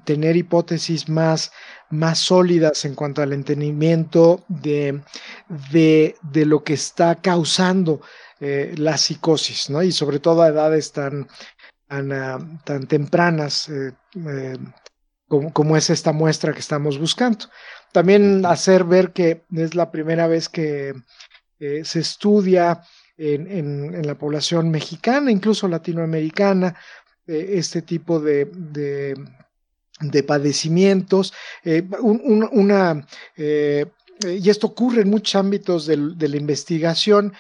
tener 0.05 0.37
hipótesis 0.37 1.09
más, 1.09 1.53
más 1.89 2.19
sólidas 2.19 2.85
en 2.85 2.95
cuanto 2.95 3.23
al 3.23 3.33
entendimiento 3.33 4.45
de, 4.49 5.01
de, 5.73 6.17
de 6.23 6.47
lo 6.47 6.63
que 6.63 6.75
está 6.75 7.17
causando 7.17 8.01
la 8.41 8.97
psicosis, 8.97 9.71
¿no? 9.71 9.83
Y 9.83 9.93
sobre 9.93 10.19
todo 10.19 10.43
a 10.43 10.49
edades 10.49 10.93
tan, 10.93 11.29
Ah, 11.93 12.39
tan, 12.65 12.87
tempranas 12.87 13.69
eh, 13.69 13.93
eh, 14.15 14.57
como, 15.27 15.77
es 15.77 15.91
esta 15.91 16.13
muestra 16.13 16.53
que 16.53 16.61
estamos 16.61 17.01
buscando. 17.01 17.47
También 17.91 18.47
hacer 18.47 18.85
ver 18.85 19.13
que 19.13 19.43
es 19.57 19.75
la 19.75 19.91
primera 19.91 20.29
vez 20.29 20.49
que 20.49 20.95
eh, 21.59 21.83
se 21.85 21.99
estudia 21.99 22.83
en, 23.17 24.07
la 24.07 24.15
población 24.15 24.71
mexicana, 24.71 25.33
incluso 25.33 25.67
latinoamericana, 25.67 26.77
este 27.27 27.83
tipo 27.83 28.21
de, 28.21 28.47
de, 30.01 30.23
padecimientos. 30.23 31.33
una, 32.01 33.07
y 33.37 34.51
esto 34.51 34.67
ocurre 34.69 35.03
en 35.03 35.11
muchos 35.11 35.35
ámbitos 35.35 35.87
de, 35.87 35.97
la 35.97 36.37
investigación, 36.37 37.33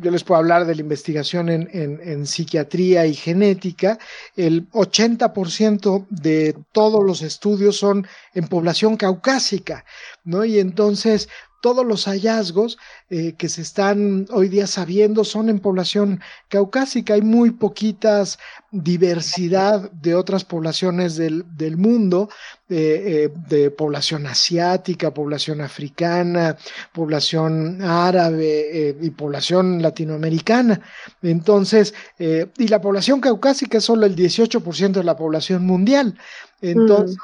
yo 0.00 0.10
les 0.10 0.24
puedo 0.24 0.38
hablar 0.38 0.66
de 0.66 0.74
la 0.74 0.80
investigación 0.80 1.48
en, 1.48 2.26
psiquiatría 2.26 3.06
y 3.06 3.14
genética, 3.14 3.98
el 4.36 4.70
80% 4.70 6.06
de 6.10 6.56
todos 6.72 7.04
los 7.04 7.22
estudios 7.22 7.76
son 7.76 8.06
en 8.34 8.46
población 8.46 8.96
caucásica, 8.96 9.84
¿no? 10.24 10.44
Y 10.44 10.58
entonces 10.58 11.28
todos 11.64 11.86
los 11.86 12.04
hallazgos 12.04 12.76
eh, 13.08 13.36
que 13.38 13.48
se 13.48 13.62
están 13.62 14.26
hoy 14.30 14.50
día 14.50 14.66
sabiendo 14.66 15.24
son 15.24 15.48
en 15.48 15.60
población 15.60 16.20
caucásica. 16.50 17.14
Hay 17.14 17.22
muy 17.22 17.52
poquitas 17.52 18.38
diversidad 18.70 19.90
de 19.90 20.14
otras 20.14 20.44
poblaciones 20.44 21.16
del, 21.16 21.76
mundo, 21.78 22.28
eh, 22.68 23.32
de 23.48 23.70
población 23.70 24.26
asiática, 24.26 25.14
población 25.14 25.62
africana, 25.62 26.58
población 26.92 27.80
árabe 27.80 28.90
eh, 28.90 28.96
y 29.00 29.08
población 29.08 29.80
latinoamericana. 29.80 30.82
Entonces, 31.22 31.94
y 32.18 32.68
la 32.68 32.82
población 32.82 33.22
caucásica 33.22 33.78
es 33.78 33.84
solo 33.84 34.04
el 34.04 34.14
18% 34.14 34.92
de 34.92 35.04
la 35.04 35.16
población 35.16 35.64
mundial. 35.64 36.18
Entonces, 36.60 37.16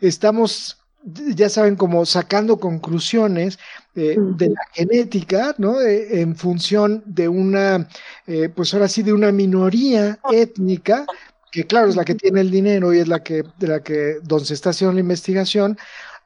estamos 0.00 0.77
ya 1.04 1.48
saben, 1.48 1.76
como 1.76 2.04
sacando 2.04 2.58
conclusiones 2.58 3.58
eh, 3.94 4.16
de 4.18 4.50
la 4.50 4.60
genética, 4.72 5.54
¿no? 5.58 5.80
Eh, 5.80 6.20
en 6.20 6.36
función 6.36 7.02
de 7.06 7.28
una, 7.28 7.88
eh, 8.26 8.48
pues 8.48 8.74
ahora 8.74 8.88
sí, 8.88 9.02
de 9.02 9.12
una 9.12 9.32
minoría 9.32 10.18
étnica, 10.30 11.06
que 11.50 11.66
claro, 11.66 11.88
es 11.88 11.96
la 11.96 12.04
que 12.04 12.14
tiene 12.14 12.40
el 12.40 12.50
dinero 12.50 12.92
y 12.92 12.98
es 12.98 13.08
la 13.08 13.22
que, 13.22 13.44
de 13.58 13.68
la 13.68 13.82
que, 13.82 14.18
donde 14.22 14.46
se 14.46 14.54
está 14.54 14.70
haciendo 14.70 14.94
la 14.94 15.00
investigación, 15.00 15.78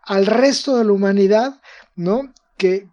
al 0.02 0.26
resto 0.26 0.76
de 0.76 0.84
la 0.84 0.92
humanidad, 0.92 1.60
¿no? 1.94 2.32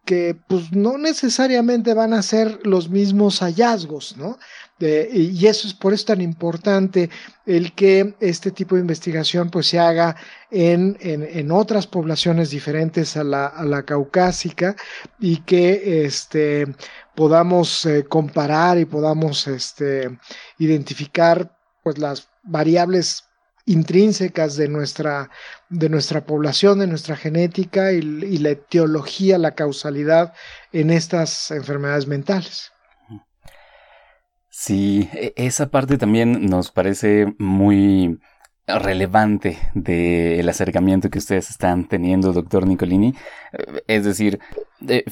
Que, 0.06 0.36
pues 0.48 0.72
no 0.72 0.98
necesariamente 0.98 1.94
van 1.94 2.14
a 2.14 2.24
ser 2.24 2.60
los 2.66 2.90
mismos 2.90 3.40
hallazgos, 3.40 4.18
¿no? 4.18 4.40
y 4.80 5.46
eso 5.46 5.68
es 5.68 5.74
por 5.74 5.94
eso 5.94 6.06
tan 6.06 6.22
importante 6.22 7.10
el 7.46 7.74
que 7.76 8.16
este 8.22 8.50
tipo 8.52 8.76
de 8.76 8.82
investigación 8.82 9.50
pues 9.50 9.68
se 9.68 9.78
haga 9.78 10.16
en, 10.50 10.98
en, 11.02 11.52
otras 11.52 11.86
poblaciones 11.86 12.50
diferentes 12.50 13.18
a 13.18 13.26
la, 13.26 13.48
a 13.48 13.66
la, 13.66 13.84
caucásica 13.84 14.78
y 15.20 15.42
que 15.42 16.06
este, 16.06 16.66
podamos 17.14 17.86
eh, 17.86 18.06
comparar 18.08 18.78
y 18.78 18.86
podamos 18.86 19.48
este, 19.48 20.18
identificar 20.60 21.54
pues 21.84 21.98
las 21.98 22.30
variables 22.44 23.29
intrínsecas 23.70 24.58
de 24.58 24.68
nuestra, 24.68 25.30
de 25.70 25.90
nuestra 25.90 26.26
población, 26.26 26.80
de 26.80 26.88
nuestra 26.88 27.16
genética 27.16 27.92
y, 27.92 28.02
la 28.02 28.50
etiología, 28.50 29.38
la 29.38 29.54
causalidad 29.54 30.34
en 30.72 30.90
estas 30.90 31.52
enfermedades 31.52 32.08
mentales. 32.08 32.72
Sí, 34.50 35.08
e, 35.14 35.34
esa 35.36 35.70
parte 35.70 36.00
también 36.00 36.48
nos 36.48 36.72
parece 36.72 37.36
muy 37.38 38.20
relevante 38.66 39.58
del 39.76 40.50
acercamiento 40.50 41.12
que 41.12 41.20
ustedes 41.20 41.52
están 41.52 41.88
teniendo, 41.88 42.34
doctor 42.34 42.66
Nicolini. 42.66 43.14
Eh, 43.54 43.84
es 43.88 44.04
decir, 44.04 44.40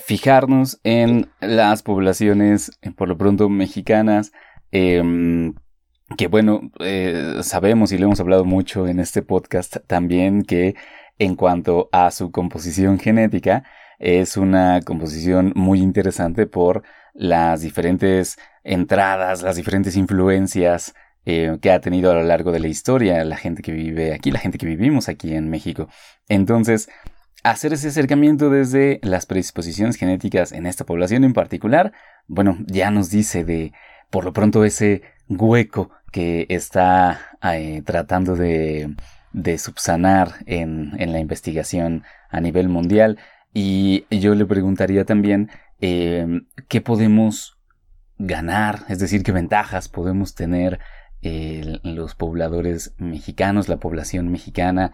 fijarnos 0.03 0.79
en 0.83 1.29
las 1.41 1.83
poblaciones, 1.83 2.71
por 2.95 3.07
lo 3.07 3.17
pronto 3.17 3.49
mexicanas, 3.49 4.31
em, 4.71 5.53
que 6.15 6.27
bueno, 6.27 6.71
eh, 6.79 7.39
sabemos 7.41 7.91
y 7.91 7.97
lo 7.97 8.05
hemos 8.05 8.19
hablado 8.19 8.45
mucho 8.45 8.87
en 8.87 8.99
este 8.99 9.21
podcast 9.21 9.77
también 9.87 10.43
que 10.43 10.75
en 11.19 11.35
cuanto 11.35 11.89
a 11.91 12.11
su 12.11 12.31
composición 12.31 12.99
genética, 12.99 13.63
es 13.99 14.37
una 14.37 14.81
composición 14.81 15.51
muy 15.55 15.81
interesante 15.81 16.45
por 16.45 16.83
las 17.13 17.61
diferentes 17.61 18.37
entradas, 18.63 19.41
las 19.41 19.55
diferentes 19.55 19.95
influencias 19.95 20.93
eh, 21.25 21.57
que 21.61 21.71
ha 21.71 21.81
tenido 21.81 22.11
a 22.11 22.13
lo 22.13 22.23
largo 22.23 22.51
de 22.51 22.59
la 22.59 22.67
historia 22.67 23.25
la 23.25 23.37
gente 23.37 23.61
que 23.63 23.71
vive 23.71 24.13
aquí, 24.13 24.31
la 24.31 24.39
gente 24.39 24.57
que 24.57 24.67
vivimos 24.67 25.09
aquí 25.09 25.33
en 25.33 25.49
México. 25.49 25.89
Entonces, 26.29 26.89
hacer 27.43 27.73
ese 27.73 27.87
acercamiento 27.89 28.49
desde 28.49 28.99
las 29.01 29.25
predisposiciones 29.25 29.95
genéticas 29.95 30.51
en 30.51 30.65
esta 30.65 30.85
población 30.85 31.23
en 31.23 31.33
particular, 31.33 31.91
bueno, 32.27 32.57
ya 32.67 32.91
nos 32.91 33.09
dice 33.09 33.43
de, 33.43 33.73
por 34.09 34.23
lo 34.25 34.33
pronto, 34.33 34.63
ese 34.63 35.01
hueco 35.29 35.91
que 36.11 36.45
está 36.49 37.19
eh, 37.43 37.81
tratando 37.85 38.35
de, 38.35 38.95
subsanar 39.57 40.35
en, 40.45 40.93
la 40.97 41.19
investigación 41.19 42.03
a 42.29 42.39
nivel 42.39 42.69
mundial. 42.69 43.19
Y 43.53 44.05
yo 44.09 44.35
le 44.35 44.45
preguntaría 44.45 45.05
también 45.05 45.49
eh, 45.79 46.41
qué 46.67 46.81
podemos 46.81 47.57
ganar, 48.17 48.81
es 48.89 48.99
decir, 48.99 49.23
qué 49.23 49.31
ventajas 49.31 49.89
podemos 49.89 50.33
tener 50.33 50.79
eh, 51.21 51.79
los 51.83 52.15
pobladores 52.15 52.93
mexicanos, 52.97 53.69
la 53.69 53.77
población 53.77 54.31
mexicana, 54.31 54.91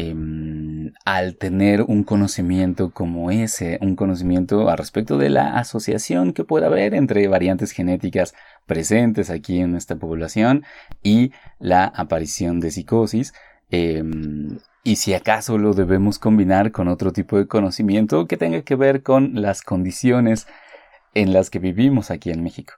em, 0.00 0.92
al 1.04 1.36
tener 1.36 1.82
un 1.82 2.04
conocimiento 2.04 2.90
como 2.90 3.30
ese, 3.30 3.78
un 3.80 3.96
conocimiento 3.96 4.68
al 4.70 4.78
respecto 4.78 5.18
de 5.18 5.30
la 5.30 5.58
asociación 5.58 6.32
que 6.32 6.44
puede 6.44 6.66
haber 6.66 6.94
entre 6.94 7.26
variantes 7.28 7.72
genéticas 7.72 8.34
presentes 8.66 9.30
aquí 9.30 9.60
en 9.60 9.76
esta 9.76 9.96
población 9.96 10.64
y 11.02 11.32
la 11.58 11.84
aparición 11.84 12.60
de 12.60 12.70
psicosis. 12.70 13.34
Em, 13.70 14.58
y 14.82 14.96
si 14.96 15.14
acaso 15.14 15.58
lo 15.58 15.74
debemos 15.74 16.18
combinar 16.18 16.72
con 16.72 16.88
otro 16.88 17.12
tipo 17.12 17.36
de 17.36 17.46
conocimiento 17.46 18.26
que 18.26 18.36
tenga 18.36 18.62
que 18.62 18.76
ver 18.76 19.02
con 19.02 19.42
las 19.42 19.62
condiciones 19.62 20.46
en 21.14 21.32
las 21.32 21.50
que 21.50 21.58
vivimos 21.58 22.10
aquí 22.10 22.30
en 22.30 22.42
México. 22.42 22.74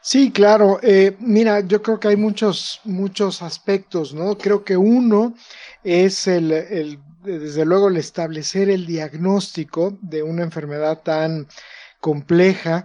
Sí, 0.00 0.30
claro. 0.30 0.78
Eh, 0.82 1.16
mira, 1.20 1.60
yo 1.60 1.82
creo 1.82 1.98
que 1.98 2.08
hay 2.08 2.16
muchos, 2.16 2.80
muchos 2.84 3.42
aspectos, 3.42 4.14
¿no? 4.14 4.36
Creo 4.36 4.64
que 4.64 4.76
uno 4.76 5.34
es 5.82 6.26
el, 6.26 6.52
el, 6.52 6.98
desde 7.22 7.64
luego, 7.64 7.88
el 7.88 7.96
establecer 7.96 8.68
el 8.68 8.86
diagnóstico 8.86 9.96
de 10.00 10.22
una 10.22 10.42
enfermedad 10.42 11.02
tan 11.02 11.46
compleja 12.00 12.84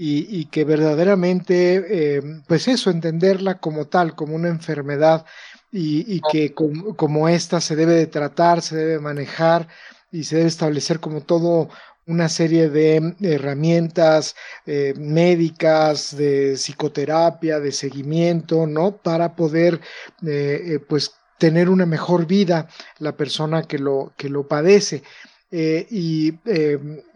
y, 0.00 0.44
que 0.46 0.64
verdaderamente, 0.64 2.16
eh, 2.18 2.22
pues 2.46 2.68
eso, 2.68 2.90
entenderla 2.90 3.58
como 3.58 3.86
tal, 3.86 4.14
como 4.14 4.36
una 4.36 4.48
enfermedad 4.48 5.26
y, 5.72 6.20
que 6.30 6.54
como, 6.54 7.28
esta 7.28 7.60
se 7.60 7.74
debe 7.74 7.94
de 7.94 8.06
tratar, 8.06 8.62
se 8.62 8.76
debe 8.76 9.00
manejar 9.00 9.66
y 10.12 10.24
se 10.24 10.36
debe 10.36 10.48
establecer 10.48 11.00
como 11.00 11.22
todo 11.22 11.68
una 12.08 12.28
serie 12.28 12.70
de 12.70 13.14
herramientas 13.20 14.34
eh, 14.66 14.94
médicas, 14.98 16.16
de 16.16 16.54
psicoterapia, 16.56 17.60
de 17.60 17.70
seguimiento, 17.70 18.66
¿no? 18.66 18.96
Para 18.96 19.36
poder, 19.36 19.80
eh, 20.26 20.80
pues, 20.88 21.12
tener 21.38 21.68
una 21.68 21.86
mejor 21.86 22.26
vida 22.26 22.68
la 22.98 23.16
persona 23.16 23.62
que 23.62 23.78
lo, 23.78 24.12
que 24.16 24.28
lo 24.28 24.48
padece. 24.48 25.02
Eh, 25.50 25.86
y 25.90 26.34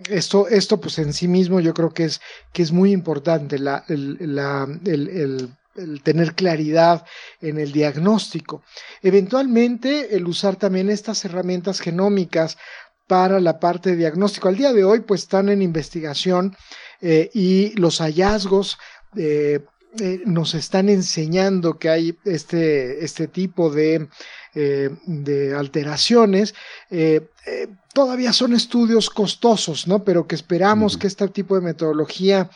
esto, 0.08 0.46
esto, 0.48 0.80
pues 0.80 0.98
en 0.98 1.12
sí 1.12 1.26
mismo 1.26 1.58
yo 1.60 1.74
creo 1.74 1.90
que 1.90 2.04
es, 2.04 2.20
que 2.52 2.62
es 2.62 2.70
muy 2.70 2.92
importante 2.92 3.58
la, 3.58 3.84
el, 3.88 5.50
tener 6.02 6.34
claridad 6.34 7.04
en 7.40 7.58
el 7.58 7.72
diagnóstico. 7.72 8.62
Eventualmente, 9.02 10.14
el 10.14 10.26
usar 10.26 10.56
también 10.56 10.90
estas 10.90 11.24
herramientas 11.24 11.80
genómicas 11.80 12.58
para 13.12 13.40
la 13.40 13.60
parte 13.60 13.90
de 13.90 13.96
diagnóstico. 13.96 14.48
Al 14.48 14.56
día 14.56 14.72
de 14.72 14.84
hoy, 14.84 15.00
pues 15.00 15.24
están 15.24 15.50
en 15.50 15.60
investigación 15.60 16.56
eh, 17.02 17.28
y 17.34 17.78
los 17.78 17.98
hallazgos 17.98 18.78
eh, 19.16 19.60
nos 20.24 20.54
están 20.54 20.88
enseñando 20.88 21.78
que 21.78 21.90
hay 21.90 22.18
este, 22.24 23.04
este 23.04 23.28
tipo 23.28 23.68
de 23.68 24.08
eh, 24.54 24.90
de 25.06 25.54
alteraciones. 25.54 26.54
Eh, 26.90 27.26
eh, 27.46 27.68
todavía 27.94 28.34
son 28.34 28.52
estudios 28.52 29.08
costosos, 29.08 29.88
¿no? 29.88 30.04
Pero 30.04 30.26
que 30.26 30.34
esperamos 30.34 30.98
que 30.98 31.06
este 31.06 31.26
tipo 31.28 31.54
de 31.54 31.62
metodología 31.62 32.50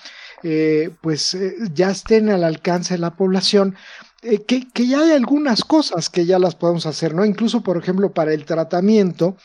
pues 1.01 1.37
ya 1.73 1.91
estén 1.91 2.29
al 2.29 2.45
alcance 2.45 2.95
de 2.95 2.99
la 2.99 3.17
población. 3.17 3.75
Que, 4.21 4.69
que, 4.73 4.87
ya 4.87 5.01
hay 5.01 5.13
algunas 5.13 5.65
cosas 5.65 6.09
que 6.11 6.27
ya 6.27 6.39
las 6.39 6.55
podemos 6.55 6.87
hacer, 6.87 7.15
¿no? 7.15 7.25
Incluso, 7.25 7.63
por 7.63 7.79
ejemplo, 7.79 8.13
para 8.13 8.33
el 8.33 8.45
tratamiento, 8.45 9.37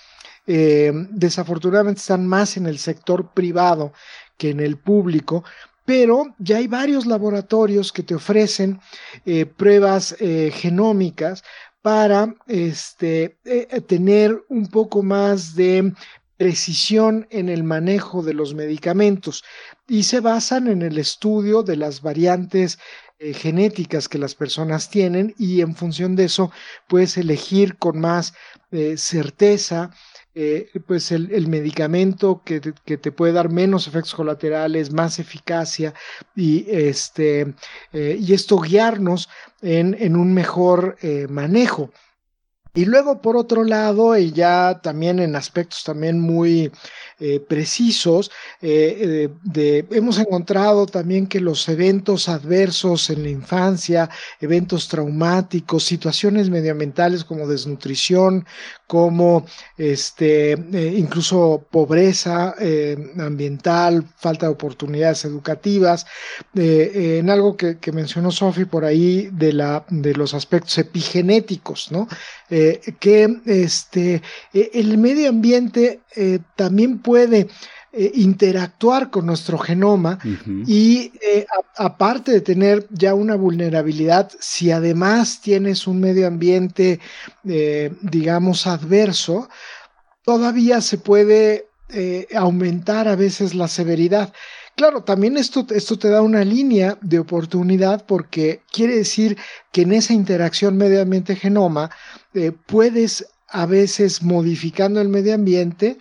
desafortunadamente 0.46 2.00
están 2.00 2.28
más 2.28 2.58
en 2.58 2.66
el 2.66 2.78
sector 2.78 3.32
privado 3.34 3.94
que 4.38 4.50
en 4.50 4.60
el 4.60 4.78
público, 4.78 5.44
pero 5.86 6.36
ya 6.40 6.58
hay 6.58 6.68
varios 6.68 7.06
laboratorios 7.06 7.92
que 7.92 8.04
te 8.04 8.16
ofrecen 8.16 8.80
pruebas 9.56 10.16
genómicas 10.52 11.44
para 11.82 12.36
este, 12.48 13.38
eh, 13.44 13.68
eh, 13.70 13.82
tener 13.82 14.44
un 14.50 14.68
poco 14.68 15.04
más 15.04 15.56
de 15.56 15.94
precisión 16.38 17.28
en 17.30 17.50
el 17.50 17.64
manejo 17.64 18.24
de 18.24 18.34
los 18.34 18.54
medicamentos. 18.54 19.44
Y 19.88 20.04
se 20.04 20.20
basan 20.20 20.68
en 20.68 20.82
el 20.82 20.98
estudio 20.98 21.64
de 21.64 21.76
las 21.76 22.02
variantes 22.02 22.80
eh, 23.20 23.34
genéticas 23.34 24.08
que 24.08 24.18
las 24.18 24.36
personas 24.36 24.90
tienen 24.90 25.36
y 25.38 25.62
en 25.62 25.76
función 25.76 26.16
de 26.16 26.26
eso 26.26 26.52
puedes 26.88 27.18
elegir 27.18 27.78
con 27.78 28.00
más 28.00 28.34
certeza 28.96 29.92
eh, 30.34 30.70
pues 30.88 31.12
el, 31.12 31.48
medicamento 31.50 32.42
que 32.46 32.62
te, 32.62 33.12
puede 33.12 33.34
dar 33.34 33.50
menos 33.50 33.88
efectos 33.88 34.16
colaterales, 34.16 34.94
más 34.94 35.20
eficacia 35.20 35.94
y, 36.34 36.66
este, 36.70 37.54
eh, 37.92 38.18
y 38.18 38.34
esto 38.34 38.58
guiarnos 38.60 39.28
en, 39.62 40.16
un 40.16 40.34
mejor 40.34 40.96
eh, 41.02 41.28
manejo. 41.30 41.92
Y 42.74 42.86
luego, 42.86 43.22
por 43.22 43.36
otro 43.36 43.66
lado, 43.66 44.16
y 44.16 44.32
ya 44.32 44.80
también 44.82 45.20
en 45.20 45.36
aspectos 45.36 45.84
también 45.84 46.22
muy 46.22 46.72
precisos. 47.50 48.32
Hemos 48.62 50.18
encontrado 50.18 50.86
también 50.86 51.28
que 51.28 51.42
los 51.42 51.68
eventos 51.68 52.30
adversos 52.30 53.10
en 53.10 53.24
la 53.24 53.30
infancia, 53.30 54.10
eventos 54.40 54.88
traumáticos, 54.88 55.84
situaciones 55.84 56.50
medioambientales 56.50 57.26
como 57.26 57.46
desnutrición, 57.46 58.46
como 58.92 59.46
este, 59.78 60.52
eh, 60.52 60.94
incluso 60.98 61.66
pobreza 61.72 62.54
ambiental, 63.18 64.04
falta 64.18 64.48
de 64.48 64.52
oportunidades 64.52 65.24
educativas, 65.24 66.06
en 66.54 67.30
algo 67.30 67.56
que, 67.56 67.92
mencionó 67.94 68.32
Sofi 68.32 68.66
por 68.66 68.84
ahí 68.84 69.30
de, 69.32 69.54
la, 69.54 69.86
de 69.88 70.14
los 70.14 70.34
aspectos 70.34 70.78
epigenéticos, 70.78 71.90
¿no? 71.90 72.10
que 72.50 73.38
este, 73.46 74.22
el 74.52 74.98
medio 74.98 75.30
ambiente 75.30 76.02
también 76.58 77.00
puede 77.00 77.48
eh, 77.94 78.10
interactuar 78.16 79.10
con 79.10 79.26
nuestro 79.26 79.58
genoma 79.58 80.18
y 80.66 81.12
eh, 81.22 81.46
aparte 81.76 82.32
de 82.32 82.40
tener 82.40 82.88
ya 82.90 83.14
una 83.14 83.36
vulnerabilidad, 83.36 84.32
si 84.40 84.72
además 84.72 85.42
tienes 85.42 85.88
un 85.88 86.00
medio 86.00 86.26
ambiente, 86.26 87.02
eh, 87.44 87.92
digamos, 88.02 88.66
adverso, 88.66 89.50
todavía 90.24 90.80
se 90.80 91.00
puede 91.00 91.68
aumentar 92.34 93.10
a 93.10 93.18
veces 93.18 93.54
la 93.54 93.68
severidad. 93.68 94.32
Claro, 94.78 95.04
también 95.04 95.36
esto, 95.36 95.68
esto 95.72 96.00
te 96.00 96.08
da 96.08 96.22
una 96.22 96.46
línea 96.46 96.98
de 97.02 97.20
oportunidad 97.20 98.06
porque 98.06 98.62
quiere 98.72 98.96
decir 98.96 99.38
que 99.74 99.82
en 99.82 99.92
esa 99.92 100.14
interacción 100.14 100.78
medio 100.78 101.02
ambiente-genoma 101.02 101.90
puedes 102.68 103.28
a 103.50 103.66
veces 103.66 104.24
modificando 104.24 105.02
el 105.02 105.10
medio 105.10 105.36
ambiente 105.36 105.98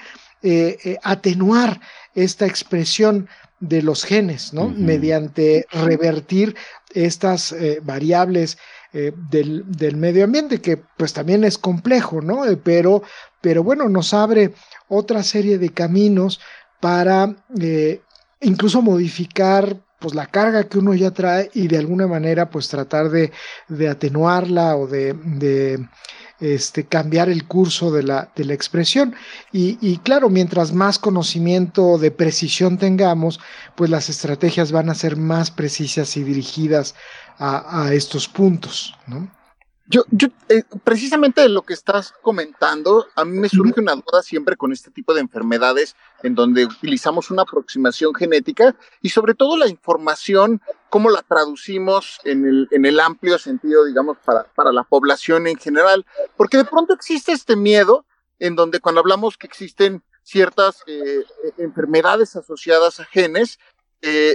atenuar 1.03 1.81
esta 2.15 2.47
expresión 2.47 3.29
de 3.61 3.83
los 3.83 4.05
genes, 4.05 4.55
¿no? 4.55 4.69
Mediante 4.69 5.67
revertir 5.71 6.57
estas 6.95 7.53
eh, 7.53 7.81
variables 7.83 8.59
eh, 8.93 9.13
del, 9.31 9.65
medio 9.97 10.25
ambiente, 10.25 10.61
que 10.61 10.79
pues 10.79 11.13
también 11.13 11.45
es 11.45 11.59
complejo, 11.59 12.23
¿no? 12.23 12.47
Eh, 12.47 12.57
pero, 12.57 13.03
pero 13.41 13.63
bueno, 13.63 13.89
nos 13.89 14.15
abre 14.15 14.55
otra 14.89 15.23
serie 15.23 15.59
de 15.59 15.69
caminos 15.71 16.41
para 16.81 17.37
incluso 18.41 18.81
modificar 18.81 19.77
pues 19.99 20.15
la 20.15 20.25
carga 20.25 20.65
que 20.65 20.79
uno 20.79 20.95
ya 20.95 21.11
trae 21.11 21.51
y 21.53 21.69
de 21.69 21.77
alguna 21.77 22.07
manera 22.07 22.49
pues 22.49 22.69
tratar 22.69 23.11
de, 23.11 23.31
de 23.69 23.89
atenuarla 23.91 24.77
o 24.77 24.87
de, 24.87 25.13
de 25.13 25.87
este, 26.41 26.85
cambiar 26.85 27.29
el 27.29 27.47
curso 27.47 27.91
de 27.91 28.03
la, 28.03 28.31
de 28.35 28.45
la 28.45 28.55
expresión. 28.55 29.15
Y, 29.53 29.99
claro, 29.99 30.29
mientras 30.29 30.73
más 30.73 30.99
conocimiento 30.99 31.99
de 31.99 32.11
precisión 32.11 32.79
tengamos, 32.79 33.41
pues 33.77 33.91
las 33.91 34.09
estrategias 34.09 34.73
van 34.73 34.91
a 34.91 34.95
ser 34.95 35.17
más 35.17 35.51
precisas 35.51 36.17
y 36.17 36.25
dirigidas 36.25 36.95
a, 37.39 37.85
a 37.85 37.95
estos 37.95 38.29
puntos. 38.29 38.95
¿no? 39.07 39.29
Yo, 39.91 40.05
yo 40.13 40.29
eh, 40.49 40.63
precisamente 40.85 41.41
de 41.41 41.49
lo 41.49 41.63
que 41.63 41.73
estás 41.73 42.15
comentando, 42.23 43.09
a 43.17 43.25
mí 43.25 43.37
me 43.37 43.49
surge 43.49 43.81
una 43.81 43.97
duda 43.97 44.23
siempre 44.23 44.57
con 44.57 44.71
este 44.71 44.93
tipo 44.93 45.15
de 45.15 45.21
enfermedades 45.21 45.97
en 46.23 46.37
donde 46.37 46.65
utilizamos 46.65 47.33
una 47.33 47.43
aproximación 47.43 48.15
genética 48.15 48.77
y 49.03 49.09
sobre 49.09 49.35
todo 49.35 49.57
la 49.57 49.67
información, 49.67 50.61
cómo 50.91 51.11
la 51.11 51.23
traducimos 51.23 52.21
en 52.23 52.47
el, 52.47 52.69
en 52.71 52.85
el 52.85 53.01
amplio 53.01 53.37
sentido, 53.37 53.85
digamos, 53.85 54.17
para, 54.25 54.45
para 54.55 54.71
la 54.71 54.85
población 54.85 55.49
en 55.49 55.57
general. 55.57 56.07
Porque 56.37 56.59
de 56.59 56.67
pronto 56.67 56.95
existe 56.95 57.33
este 57.33 57.57
miedo 57.57 58.07
en 58.39 58.55
donde 58.55 58.79
cuando 58.79 59.01
hablamos 59.01 59.37
que 59.37 59.49
existen 59.49 60.05
ciertas 60.23 60.85
eh, 60.87 61.25
eh, 61.43 61.53
enfermedades 61.59 62.37
asociadas 62.37 63.01
a 63.01 63.05
genes, 63.07 63.59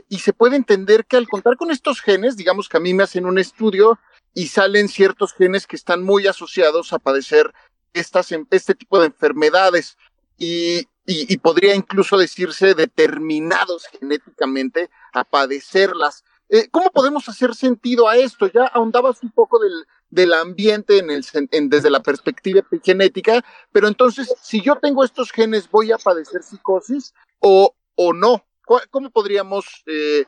y 0.10 0.20
se 0.20 0.32
puede 0.32 0.58
entender 0.58 1.08
que 1.08 1.18
al 1.18 1.28
contar 1.28 1.58
con 1.58 1.72
estos 1.72 2.00
genes, 2.00 2.38
digamos 2.38 2.70
que 2.70 2.78
a 2.78 2.80
mí 2.80 2.94
me 2.94 3.02
hacen 3.02 3.26
un 3.26 3.40
estudio 3.40 3.98
y 4.36 4.48
salen 4.48 4.90
ciertos 4.90 5.34
genes 5.34 5.66
que 5.66 5.78
están 5.78 6.04
muy 6.04 6.28
asociados 6.28 6.94
a 6.94 7.00
padecer 7.00 7.52
estas, 7.94 8.30
este 8.52 8.76
tipo 8.76 9.00
de 9.00 9.08
enfermedades 9.08 9.98
y, 10.38 10.88
y, 11.06 11.38
podría 11.38 11.74
incluso 11.74 12.18
decirse 12.18 12.76
determinados 12.76 13.86
genéticamente 13.88 14.90
a 15.14 15.24
padecerlas. 15.24 16.26
Eh, 16.50 16.68
¿Cómo 16.70 16.92
podemos 16.92 17.30
hacer 17.30 17.56
sentido 17.56 18.10
a 18.10 18.18
esto? 18.18 18.48
Ya 18.48 18.66
ahondabas 18.66 19.24
un 19.24 19.32
poco 19.32 19.58
del, 19.58 19.86
del 20.10 20.34
ambiente 20.34 20.98
en 20.98 21.10
el, 21.10 21.26
desde 21.70 21.90
la 21.90 22.04
perspectiva 22.04 22.62
genética, 22.84 23.44
pero 23.72 23.88
entonces, 23.88 24.36
si 24.42 24.62
yo 24.62 24.76
tengo 24.76 25.06
estos 25.06 25.32
genes, 25.32 25.72
¿voy 25.72 25.94
a 25.94 25.98
padecer 25.98 26.44
psicosis 26.44 27.14
o, 27.40 27.74
o 27.96 28.14
no? 28.14 28.46
¿Cómo 28.92 29.12
podríamos 29.12 29.84
eh, 29.86 30.26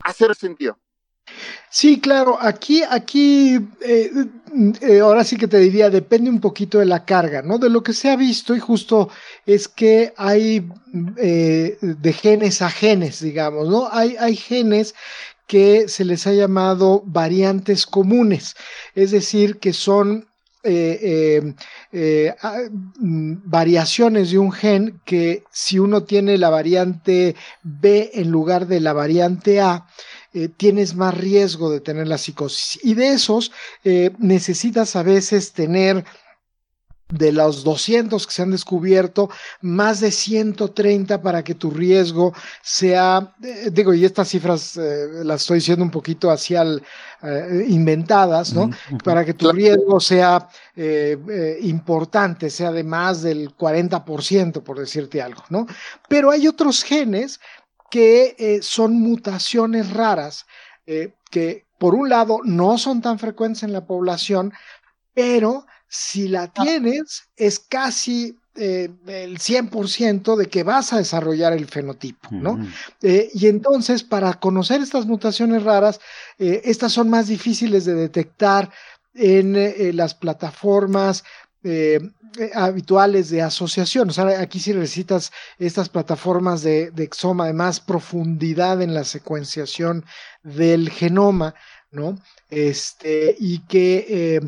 hacer 0.00 0.34
sentido? 0.34 0.78
Sí, 1.72 2.00
claro, 2.00 2.36
aquí, 2.40 2.82
aquí, 2.82 3.54
eh, 3.80 4.10
eh, 4.80 4.98
ahora 4.98 5.22
sí 5.22 5.36
que 5.36 5.46
te 5.46 5.58
diría, 5.58 5.88
depende 5.88 6.28
un 6.28 6.40
poquito 6.40 6.80
de 6.80 6.86
la 6.86 7.04
carga, 7.04 7.42
¿no? 7.42 7.58
De 7.58 7.70
lo 7.70 7.84
que 7.84 7.92
se 7.92 8.10
ha 8.10 8.16
visto 8.16 8.56
y 8.56 8.58
justo 8.58 9.08
es 9.46 9.68
que 9.68 10.12
hay 10.16 10.68
eh, 11.16 11.78
de 11.80 12.12
genes 12.12 12.60
a 12.60 12.70
genes, 12.70 13.20
digamos, 13.20 13.68
¿no? 13.68 13.88
Hay, 13.92 14.16
hay 14.18 14.34
genes 14.34 14.96
que 15.46 15.86
se 15.88 16.04
les 16.04 16.26
ha 16.26 16.32
llamado 16.32 17.04
variantes 17.06 17.86
comunes, 17.86 18.56
es 18.96 19.12
decir, 19.12 19.58
que 19.58 19.72
son 19.72 20.26
ah, 20.64 22.58
mm, 22.98 23.34
variaciones 23.44 24.32
de 24.32 24.38
un 24.38 24.50
gen 24.50 25.00
que 25.04 25.44
si 25.52 25.78
uno 25.78 26.02
tiene 26.02 26.36
la 26.36 26.50
variante 26.50 27.36
B 27.62 28.10
en 28.14 28.30
lugar 28.30 28.66
de 28.66 28.80
la 28.80 28.92
variante 28.92 29.60
A, 29.60 29.86
eh, 30.32 30.48
tienes 30.48 30.94
más 30.94 31.16
riesgo 31.16 31.72
de 31.72 31.80
tener 31.80 32.06
la 32.06 32.16
psicosis. 32.16 32.78
Y 32.84 32.94
de 32.94 33.08
esos 33.08 33.50
eh, 33.82 34.12
necesitas 34.18 34.94
a 34.94 35.02
veces 35.02 35.52
tener 35.52 36.04
de 37.08 37.32
los 37.32 37.64
200 37.64 38.24
que 38.24 38.32
se 38.32 38.42
han 38.42 38.52
descubierto, 38.52 39.28
más 39.60 39.98
de 39.98 40.12
130 40.12 41.20
para 41.20 41.42
que 41.42 41.56
tu 41.56 41.72
riesgo 41.72 42.32
sea, 42.62 43.34
eh, 43.42 43.70
digo, 43.72 43.92
y 43.92 44.04
estas 44.04 44.28
cifras 44.28 44.76
las 44.76 45.40
estoy 45.40 45.56
diciendo 45.56 45.84
un 45.84 45.90
poquito 45.90 46.30
hacia 46.30 46.64
inventadas, 47.66 48.54
¿no? 48.54 48.70
Para 49.02 49.24
que 49.24 49.34
tu 49.34 49.50
riesgo 49.50 49.98
sea 49.98 50.48
importante, 51.62 52.48
sea 52.48 52.70
de 52.70 52.84
más 52.84 53.22
del 53.22 53.56
40%, 53.56 54.62
por 54.62 54.78
decirte 54.78 55.20
algo, 55.20 55.42
¿no? 55.48 55.66
Pero 56.08 56.30
hay 56.30 56.46
otros 56.46 56.84
genes 56.84 57.40
que 57.90 58.36
eh, 58.38 58.60
son 58.62 58.94
mutaciones 58.94 59.92
raras 59.92 60.46
eh, 60.86 61.12
que 61.30 61.66
por 61.78 61.94
un 61.94 62.08
lado 62.08 62.40
no 62.44 62.78
son 62.78 63.02
tan 63.02 63.18
frecuentes 63.18 63.62
en 63.62 63.72
la 63.72 63.84
población, 63.86 64.52
pero 65.12 65.66
si 65.88 66.28
la 66.28 66.44
ah. 66.44 66.52
tienes 66.62 67.24
es 67.36 67.58
casi 67.58 68.38
eh, 68.54 68.90
el 69.06 69.38
100% 69.38 70.36
de 70.36 70.46
que 70.46 70.62
vas 70.62 70.92
a 70.92 70.98
desarrollar 70.98 71.52
el 71.52 71.66
fenotipo, 71.66 72.28
¿no? 72.32 72.58
y 73.00 73.46
entonces, 73.46 74.02
para 74.02 74.34
conocer 74.34 74.80
estas 74.80 75.06
mutaciones 75.06 75.62
raras, 75.62 76.00
estas 76.38 76.92
son 76.92 77.08
más 77.08 77.28
difíciles 77.28 77.84
de 77.84 77.94
detectar 77.94 78.70
en 79.14 79.96
las 79.96 80.14
plataformas 80.14 81.24
eh, 81.62 82.00
eh, 82.38 82.50
habituales 82.54 83.28
de 83.28 83.42
asociación. 83.42 84.08
O 84.08 84.12
sea, 84.12 84.40
aquí 84.40 84.58
sí 84.58 84.72
necesitas 84.72 85.30
estas 85.58 85.90
plataformas 85.90 86.62
de, 86.62 86.92
exoma 86.96 87.46
de 87.46 87.52
más 87.52 87.80
profundidad 87.80 88.80
en 88.80 88.94
la 88.94 89.04
secuenciación 89.04 90.06
del 90.42 90.88
genoma, 90.88 91.54
¿no? 91.90 92.18
Este, 92.48 93.36
y 93.38 93.58
que 93.66 94.06
eh, 94.08 94.40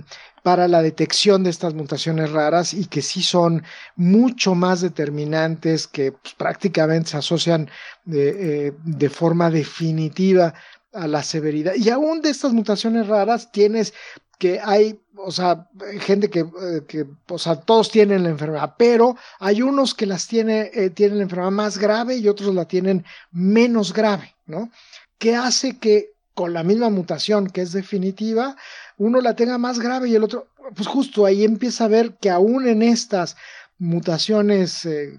para 0.43 0.69
la 0.69 0.81
detección 0.81 1.45
de 1.45 1.51
estas 1.51 1.75
mutaciones 1.75 2.31
raras 2.31 2.73
y 2.73 2.87
que 2.87 3.03
sí 3.03 3.23
son 3.23 3.63
mucho 3.95 4.55
más 4.55 4.81
determinantes, 4.81 5.87
que 5.87 6.13
pues, 6.13 6.35
prácticamente 6.35 7.11
se 7.11 7.19
asocian 7.19 7.69
de, 8.07 8.73
de 8.85 9.11
forma 9.11 9.51
definitiva 9.51 10.55
a 10.95 11.07
la 11.07 11.23
severidad. 11.23 11.75
Y 11.75 11.91
aún 11.91 12.23
de 12.23 12.31
estas 12.31 12.53
mutaciones 12.53 13.07
raras 13.07 13.53
tienes 13.53 13.93
que 14.39 14.61
hay, 14.61 15.01
o 15.17 15.31
sea, 15.31 15.69
gente 16.01 16.29
que, 16.29 16.41
eh, 16.41 16.83
que, 16.89 17.07
o 17.29 17.39
sea, 17.39 17.57
todos 17.57 17.91
tienen 17.91 18.25
la 18.25 18.31
enfermedad, 18.31 18.75
pero 18.77 19.17
hay 19.39 19.63
unos 19.63 19.95
que 19.95 20.07
las 20.07 20.27
tiene, 20.27 20.71
eh, 20.75 20.91
tienen 20.91 21.19
la 21.19 21.25
enfermedad 21.25 21.53
más 21.53 21.79
grave 21.79 22.17
y 22.17 22.29
otros 22.29 22.55
la 22.55 22.67
tienen 22.67 23.05
menos 23.31 23.93
grave, 23.93 24.35
¿no? 24.47 24.71
Que 25.19 25.37
hace 25.37 25.79
que 25.79 26.13
con 26.35 26.53
la 26.53 26.63
misma 26.63 26.91
mutación 26.91 27.49
que 27.49 27.61
es 27.61 27.73
definitiva, 27.73 28.57
uno 28.99 29.21
la 29.21 29.37
tenga 29.37 29.59
más 29.59 29.79
grave 29.79 30.09
y 30.09 30.15
el 30.15 30.25
otro, 30.25 30.49
pues 30.75 30.89
justo 30.89 31.27
ahí 31.27 31.45
empieza 31.45 31.85
a 31.85 31.89
ver 31.89 32.15
que 32.15 32.31
aún 32.31 32.67
en 32.67 32.83
estas 32.83 33.37
mutaciones 33.79 34.85
eh, 34.87 35.19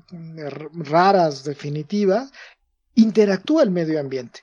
raras, 0.73 1.43
definitivas, 1.43 2.32
interactúa 2.95 3.63
el 3.63 3.71
medio 3.71 3.99
ambiente. 3.99 4.41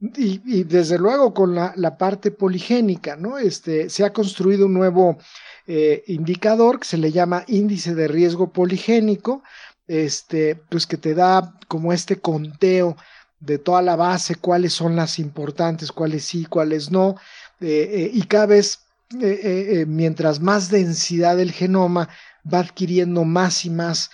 Y, 0.00 0.64
desde 0.64 0.98
luego 0.98 1.34
con 1.34 1.54
la, 1.54 1.98
parte 1.98 2.30
poligénica, 2.30 3.16
¿no? 3.16 3.36
Este, 3.36 3.90
se 3.90 4.02
ha 4.02 4.14
construido 4.14 4.64
un 4.64 4.72
nuevo 4.72 5.18
eh, 5.66 6.04
indicador 6.06 6.80
que 6.80 6.86
se 6.86 6.96
le 6.96 7.12
llama 7.12 7.44
índice 7.48 7.94
de 7.94 8.08
riesgo 8.08 8.50
poligénico, 8.50 9.42
este, 9.86 10.56
pues 10.56 10.86
que 10.86 10.96
te 10.96 11.14
da 11.14 11.54
como 11.68 11.92
este 11.92 12.16
conteo 12.16 12.96
de 13.40 13.58
toda 13.58 13.82
la 13.82 13.94
base, 13.94 14.36
cuáles 14.36 14.72
son 14.72 14.96
las 14.96 15.18
importantes, 15.18 15.92
cuáles 15.92 16.24
sí, 16.24 16.46
cuáles 16.46 16.90
no, 16.90 17.16
eh, 17.60 17.90
eh, 17.92 18.10
y 18.12 18.22
cada 18.22 18.46
vez, 18.46 18.80
mientras 19.86 20.40
más 20.40 20.70
densidad 20.70 21.36
del 21.36 21.52
genoma 21.52 22.08
va 22.50 22.60
adquiriendo 22.60 23.24
más 23.24 23.64
y 23.64 23.70
más 23.70 24.10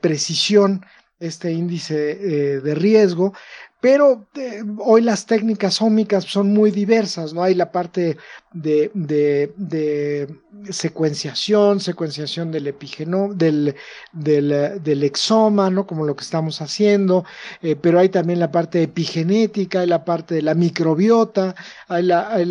precisión, 0.00 0.86
este 1.18 1.50
índice 1.52 2.14
de 2.60 2.74
riesgo, 2.76 3.34
pero 3.80 4.26
eh, 4.34 4.62
hoy 4.78 5.00
las 5.00 5.26
técnicas 5.26 5.80
ómicas 5.80 6.24
son 6.24 6.52
muy 6.52 6.70
diversas, 6.70 7.32
¿no? 7.32 7.42
Hay 7.42 7.54
la 7.54 7.72
parte 7.72 8.18
de, 8.52 8.90
de, 8.94 10.28
secuenciación, 10.70 11.80
secuenciación 11.80 12.50
del 12.52 12.66
epigenoma, 12.66 13.34
del, 13.34 13.74
del, 14.12 15.02
exoma, 15.02 15.70
¿no? 15.70 15.86
Como 15.86 16.04
lo 16.04 16.14
que 16.14 16.24
estamos 16.24 16.60
haciendo, 16.60 17.24
eh, 17.62 17.74
pero 17.74 17.98
hay 17.98 18.10
también 18.10 18.38
la 18.38 18.52
parte 18.52 18.82
epigenética, 18.82 19.80
hay 19.80 19.86
la 19.86 20.04
parte 20.04 20.34
de 20.34 20.42
la 20.42 20.54
microbiota, 20.54 21.54
hay 21.88 22.02
la, 22.02 22.42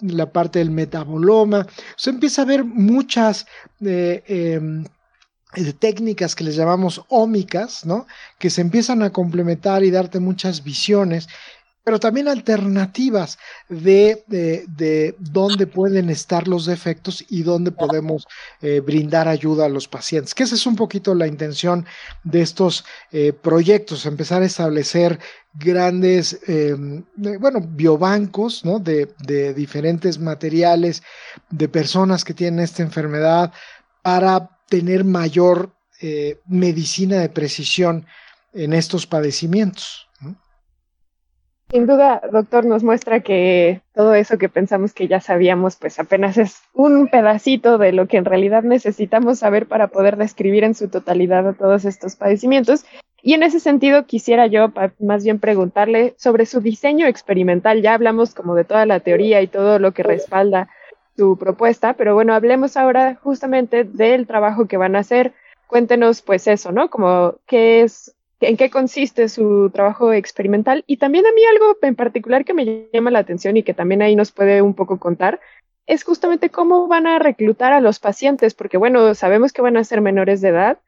la, 0.00 0.32
parte 0.32 0.58
del 0.58 0.70
metaboloma. 0.70 1.66
Se 1.96 2.10
empieza 2.10 2.42
a 2.42 2.46
ver 2.46 2.64
muchas... 2.64 3.46
Eh, 3.80 4.62
de 5.62 5.72
técnicas 5.72 6.34
que 6.34 6.44
les 6.44 6.56
llamamos 6.56 7.02
ómicas, 7.08 7.84
¿no? 7.86 8.06
Que 8.38 8.50
se 8.50 8.60
empiezan 8.60 9.02
a 9.02 9.10
complementar 9.10 9.84
y 9.84 9.90
darte 9.90 10.20
muchas 10.20 10.64
visiones, 10.64 11.28
pero 11.84 12.00
también 12.00 12.28
alternativas 12.28 13.38
de, 13.68 14.24
de, 14.26 15.14
dónde 15.18 15.66
pueden 15.66 16.08
estar 16.08 16.48
los 16.48 16.64
defectos 16.64 17.22
y 17.28 17.42
dónde 17.42 17.72
podemos 17.72 18.26
eh, 18.62 18.80
brindar 18.80 19.28
ayuda 19.28 19.66
a 19.66 19.68
los 19.68 19.86
pacientes. 19.86 20.34
Que 20.34 20.44
esa 20.44 20.54
es 20.54 20.66
un 20.66 20.76
poquito 20.76 21.14
la 21.14 21.26
intención 21.26 21.84
de 22.24 22.40
estos 22.40 22.86
eh, 23.12 23.34
proyectos, 23.34 24.06
empezar 24.06 24.40
a 24.40 24.46
establecer 24.46 25.20
grandes, 25.52 26.40
em, 26.46 27.04
bueno, 27.14 27.60
biobancos, 27.60 28.64
¿no? 28.64 28.78
De, 28.78 29.14
de 29.18 29.52
diferentes 29.52 30.18
materiales, 30.18 31.02
de 31.50 31.68
personas 31.68 32.24
que 32.24 32.32
tienen 32.32 32.60
esta 32.60 32.82
enfermedad 32.82 33.52
para 34.02 34.53
tener 34.68 35.04
mayor 35.04 35.70
eh, 36.00 36.38
medicina 36.46 37.18
de 37.20 37.28
precisión 37.28 38.06
en 38.52 38.72
estos 38.72 39.06
padecimientos. 39.06 40.08
Sin 41.70 41.86
duda, 41.86 42.22
doctor, 42.30 42.66
nos 42.66 42.84
muestra 42.84 43.20
que 43.20 43.80
todo 43.94 44.14
eso 44.14 44.38
que 44.38 44.48
pensamos 44.48 44.92
que 44.92 45.08
ya 45.08 45.20
sabíamos, 45.20 45.76
pues 45.76 45.98
apenas 45.98 46.36
es 46.36 46.60
un 46.72 47.08
pedacito 47.08 47.78
de 47.78 47.92
lo 47.92 48.06
que 48.06 48.18
en 48.18 48.26
realidad 48.26 48.62
necesitamos 48.62 49.40
saber 49.40 49.66
para 49.66 49.88
poder 49.88 50.16
describir 50.16 50.62
en 50.62 50.74
su 50.74 50.88
totalidad 50.88 51.56
todos 51.56 51.84
estos 51.84 52.16
padecimientos. 52.16 52.84
Y 53.22 53.32
en 53.32 53.42
ese 53.42 53.58
sentido, 53.58 54.04
quisiera 54.06 54.46
yo 54.46 54.72
más 55.00 55.24
bien 55.24 55.40
preguntarle 55.40 56.14
sobre 56.18 56.44
su 56.44 56.60
diseño 56.60 57.06
experimental. 57.06 57.80
Ya 57.80 57.94
hablamos 57.94 58.34
como 58.34 58.54
de 58.54 58.64
toda 58.64 58.84
la 58.84 59.00
teoría 59.00 59.40
y 59.40 59.46
todo 59.46 59.78
lo 59.78 59.92
que 59.92 60.02
respalda 60.02 60.68
su 61.16 61.36
propuesta, 61.38 61.94
pero 61.94 62.14
bueno, 62.14 62.34
hablemos 62.34 62.76
ahora 62.76 63.14
justamente 63.16 63.84
del 63.84 64.26
trabajo 64.26 64.66
que 64.66 64.76
van 64.76 64.96
a 64.96 65.00
hacer. 65.00 65.32
Cuéntenos 65.66 66.22
pues 66.22 66.46
eso, 66.46 66.72
¿no? 66.72 66.90
Como 66.90 67.36
qué 67.46 67.82
es, 67.82 68.14
en 68.40 68.56
qué 68.56 68.70
consiste 68.70 69.28
su 69.28 69.70
trabajo 69.70 70.12
experimental 70.12 70.84
y 70.86 70.98
también 70.98 71.26
a 71.26 71.32
mí 71.32 71.40
algo 71.44 71.76
en 71.82 71.94
particular 71.94 72.44
que 72.44 72.54
me 72.54 72.88
llama 72.92 73.10
la 73.10 73.20
atención 73.20 73.56
y 73.56 73.62
que 73.62 73.74
también 73.74 74.02
ahí 74.02 74.16
nos 74.16 74.32
puede 74.32 74.62
un 74.62 74.74
poco 74.74 74.98
contar 74.98 75.40
es 75.86 76.04
justamente 76.04 76.50
cómo 76.50 76.88
van 76.88 77.06
a 77.06 77.18
reclutar 77.18 77.72
a 77.72 77.80
los 77.80 77.98
pacientes, 77.98 78.54
porque 78.54 78.78
bueno, 78.78 79.14
sabemos 79.14 79.52
que 79.52 79.62
van 79.62 79.76
a 79.76 79.84
ser 79.84 80.00
menores 80.00 80.40
de 80.40 80.48
edad 80.48 80.78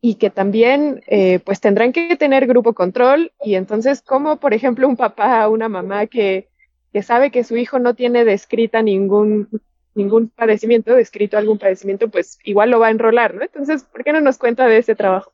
y 0.00 0.16
que 0.16 0.30
también 0.30 1.02
eh, 1.06 1.38
pues 1.40 1.60
tendrán 1.60 1.92
que 1.92 2.16
tener 2.16 2.46
grupo 2.46 2.74
control 2.74 3.32
y 3.42 3.54
entonces 3.54 4.02
como 4.02 4.36
por 4.36 4.52
ejemplo 4.52 4.88
un 4.88 4.96
papá 4.96 5.48
o 5.48 5.52
una 5.52 5.68
mamá 5.68 6.06
que, 6.06 6.48
que 6.92 7.02
sabe 7.02 7.30
que 7.30 7.44
su 7.44 7.56
hijo 7.56 7.78
no 7.78 7.94
tiene 7.94 8.24
descrita 8.24 8.82
ningún 8.82 9.48
ningún 9.94 10.28
padecimiento, 10.28 10.94
descrito 10.94 11.36
algún 11.38 11.58
padecimiento, 11.58 12.08
pues 12.08 12.38
igual 12.44 12.70
lo 12.70 12.80
va 12.80 12.88
a 12.88 12.90
enrolar, 12.90 13.34
¿no? 13.34 13.42
Entonces, 13.42 13.84
¿por 13.84 14.04
qué 14.04 14.12
no 14.12 14.20
nos 14.20 14.38
cuenta 14.38 14.66
de 14.66 14.78
ese 14.78 14.94
trabajo? 14.94 15.32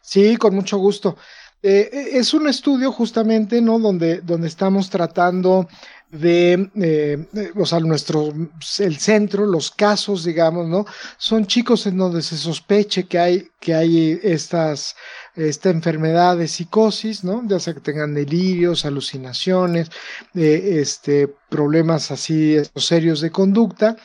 Sí, 0.00 0.36
con 0.36 0.54
mucho 0.54 0.78
gusto. 0.78 1.16
Eh, 1.62 1.90
eh, 1.92 2.08
es 2.14 2.32
un 2.32 2.48
estudio 2.48 2.90
justamente, 2.90 3.60
¿no? 3.60 3.78
Donde, 3.78 4.22
donde 4.22 4.48
estamos 4.48 4.88
tratando 4.88 5.68
de, 6.10 6.70
eh, 6.74 7.52
o 7.56 7.64
sea, 7.64 7.80
nuestro, 7.80 8.32
el 8.78 8.98
centro, 8.98 9.46
los 9.46 9.70
casos, 9.70 10.24
digamos, 10.24 10.66
¿no? 10.66 10.84
Son 11.18 11.46
chicos 11.46 11.86
en 11.86 11.98
donde 11.98 12.22
se 12.22 12.36
sospeche 12.36 13.04
que 13.06 13.18
hay, 13.18 13.48
que 13.60 13.74
hay 13.74 14.18
estas, 14.22 14.96
esta 15.36 15.70
enfermedad 15.70 16.36
de 16.36 16.48
psicosis, 16.48 17.22
¿no? 17.22 17.42
Ya 17.46 17.60
sea 17.60 17.74
que 17.74 17.80
tengan 17.80 18.14
delirios, 18.14 18.84
alucinaciones, 18.84 19.90
eh, 20.34 20.78
este, 20.80 21.32
problemas 21.50 22.10
así 22.10 22.56
serios 22.76 23.20
de 23.20 23.30
conducta, 23.30 23.96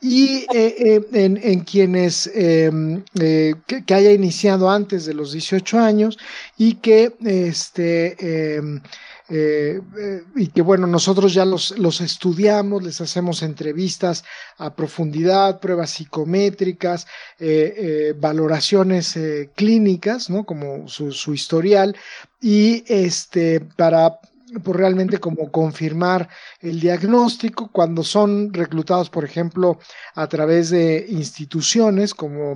y 0.00 0.46
eh, 0.54 1.00
en, 1.12 1.36
en, 1.42 1.60
quienes 1.60 2.30
em, 2.34 3.02
que, 3.14 3.82
que, 3.84 3.94
haya 3.94 4.12
iniciado 4.12 4.70
antes 4.70 5.06
de 5.06 5.14
los 5.14 5.32
18 5.32 5.78
años 5.78 6.18
y 6.56 6.74
que 6.74 7.14
este, 7.24 8.56
em, 8.56 8.80
eh, 9.32 9.80
eh, 9.96 10.22
y 10.34 10.48
que 10.48 10.60
bueno, 10.60 10.88
nosotros 10.88 11.32
ya 11.32 11.44
los, 11.44 11.78
los, 11.78 12.00
estudiamos, 12.00 12.82
les 12.82 13.00
hacemos 13.00 13.44
entrevistas 13.44 14.24
a 14.58 14.74
profundidad, 14.74 15.60
pruebas 15.60 15.90
psicométricas, 15.90 17.06
eh, 17.38 18.12
valoraciones 18.18 19.16
clínicas, 19.54 20.30
¿no? 20.30 20.44
Como 20.44 20.88
su, 20.88 21.12
su, 21.12 21.32
historial, 21.32 21.96
y 22.40 22.82
este, 22.88 23.60
para 23.60 24.18
por 24.62 24.76
realmente 24.76 25.18
como 25.18 25.50
confirmar 25.50 26.28
el 26.60 26.80
diagnóstico 26.80 27.70
cuando 27.70 28.02
son 28.02 28.52
reclutados, 28.52 29.10
por 29.10 29.24
ejemplo, 29.24 29.78
a 30.14 30.26
través 30.26 30.70
de 30.70 31.06
instituciones 31.08 32.14
como 32.14 32.54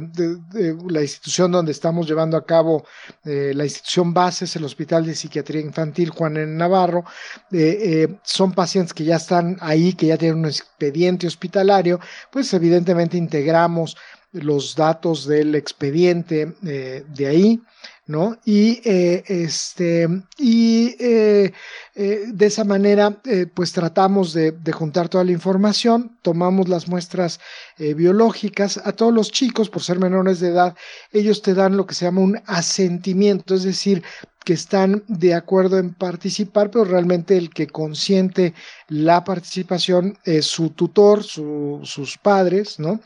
la 0.88 1.02
institución 1.02 1.52
donde 1.52 1.72
estamos 1.72 2.06
llevando 2.06 2.36
a 2.36 2.44
cabo 2.44 2.84
eh, 3.24 3.52
la 3.54 3.64
institución 3.64 4.12
base, 4.12 4.44
es 4.44 4.56
el 4.56 4.64
Hospital 4.64 5.06
de 5.06 5.14
Psiquiatría 5.14 5.60
Infantil 5.60 6.10
Juan 6.10 6.36
en 6.36 6.56
Navarro, 6.56 7.04
eh, 7.52 7.78
eh, 7.82 8.18
son 8.22 8.52
pacientes 8.52 8.92
que 8.92 9.04
ya 9.04 9.16
están 9.16 9.56
ahí, 9.60 9.92
que 9.92 10.06
ya 10.06 10.18
tienen 10.18 10.38
un 10.38 10.46
expediente 10.46 11.26
hospitalario, 11.26 12.00
pues 12.30 12.52
evidentemente 12.54 13.16
integramos 13.16 13.96
los 14.32 14.74
datos 14.74 15.26
del 15.28 15.54
expediente 15.54 16.56
de 16.60 17.26
ahí 17.26 17.62
¿no? 18.06 18.36
Y, 18.44 18.80
eh, 18.84 19.24
este, 19.26 20.08
y 20.36 20.94
eh, 20.98 21.52
eh, 21.94 22.24
de 22.28 22.46
esa 22.46 22.64
manera, 22.64 23.18
pues 23.54 23.72
tratamos 23.72 24.34
de, 24.34 24.54
juntar 24.72 25.08
toda 25.08 25.24
la 25.24 25.32
información, 25.32 26.18
tomamos 26.22 26.68
las 26.68 26.88
muestras 26.88 27.40
biológicas 27.78 28.80
a 28.84 28.92
todos 28.92 29.12
los 29.12 29.30
chicos, 29.30 29.70
por 29.70 29.82
ser 29.82 29.98
menores 29.98 30.40
de 30.40 30.48
edad, 30.48 30.76
ellos 31.12 31.42
te 31.42 31.54
dan 31.54 31.76
lo 31.76 31.86
que 31.86 31.94
se 31.94 32.04
llama 32.04 32.20
un 32.20 32.40
asentimiento, 32.46 33.54
es 33.54 33.62
decir, 33.62 34.02
que 34.44 34.52
están 34.52 35.02
de 35.08 35.32
acuerdo 35.32 35.78
en 35.78 35.94
participar, 35.94 36.70
pero 36.70 36.84
realmente 36.84 37.36
el 37.36 37.48
que 37.48 37.66
consiente 37.66 38.52
la 38.88 39.24
participación 39.24 40.18
es 40.24 40.44
su 40.44 40.70
tutor, 40.70 41.24
sus 41.24 42.18
padres, 42.20 42.78
¿no? 42.78 43.00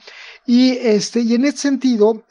Y, 0.47 0.71
este, 0.79 1.21
y 1.21 1.35
en 1.35 1.45
este 1.45 1.61
sentido, 1.61 2.25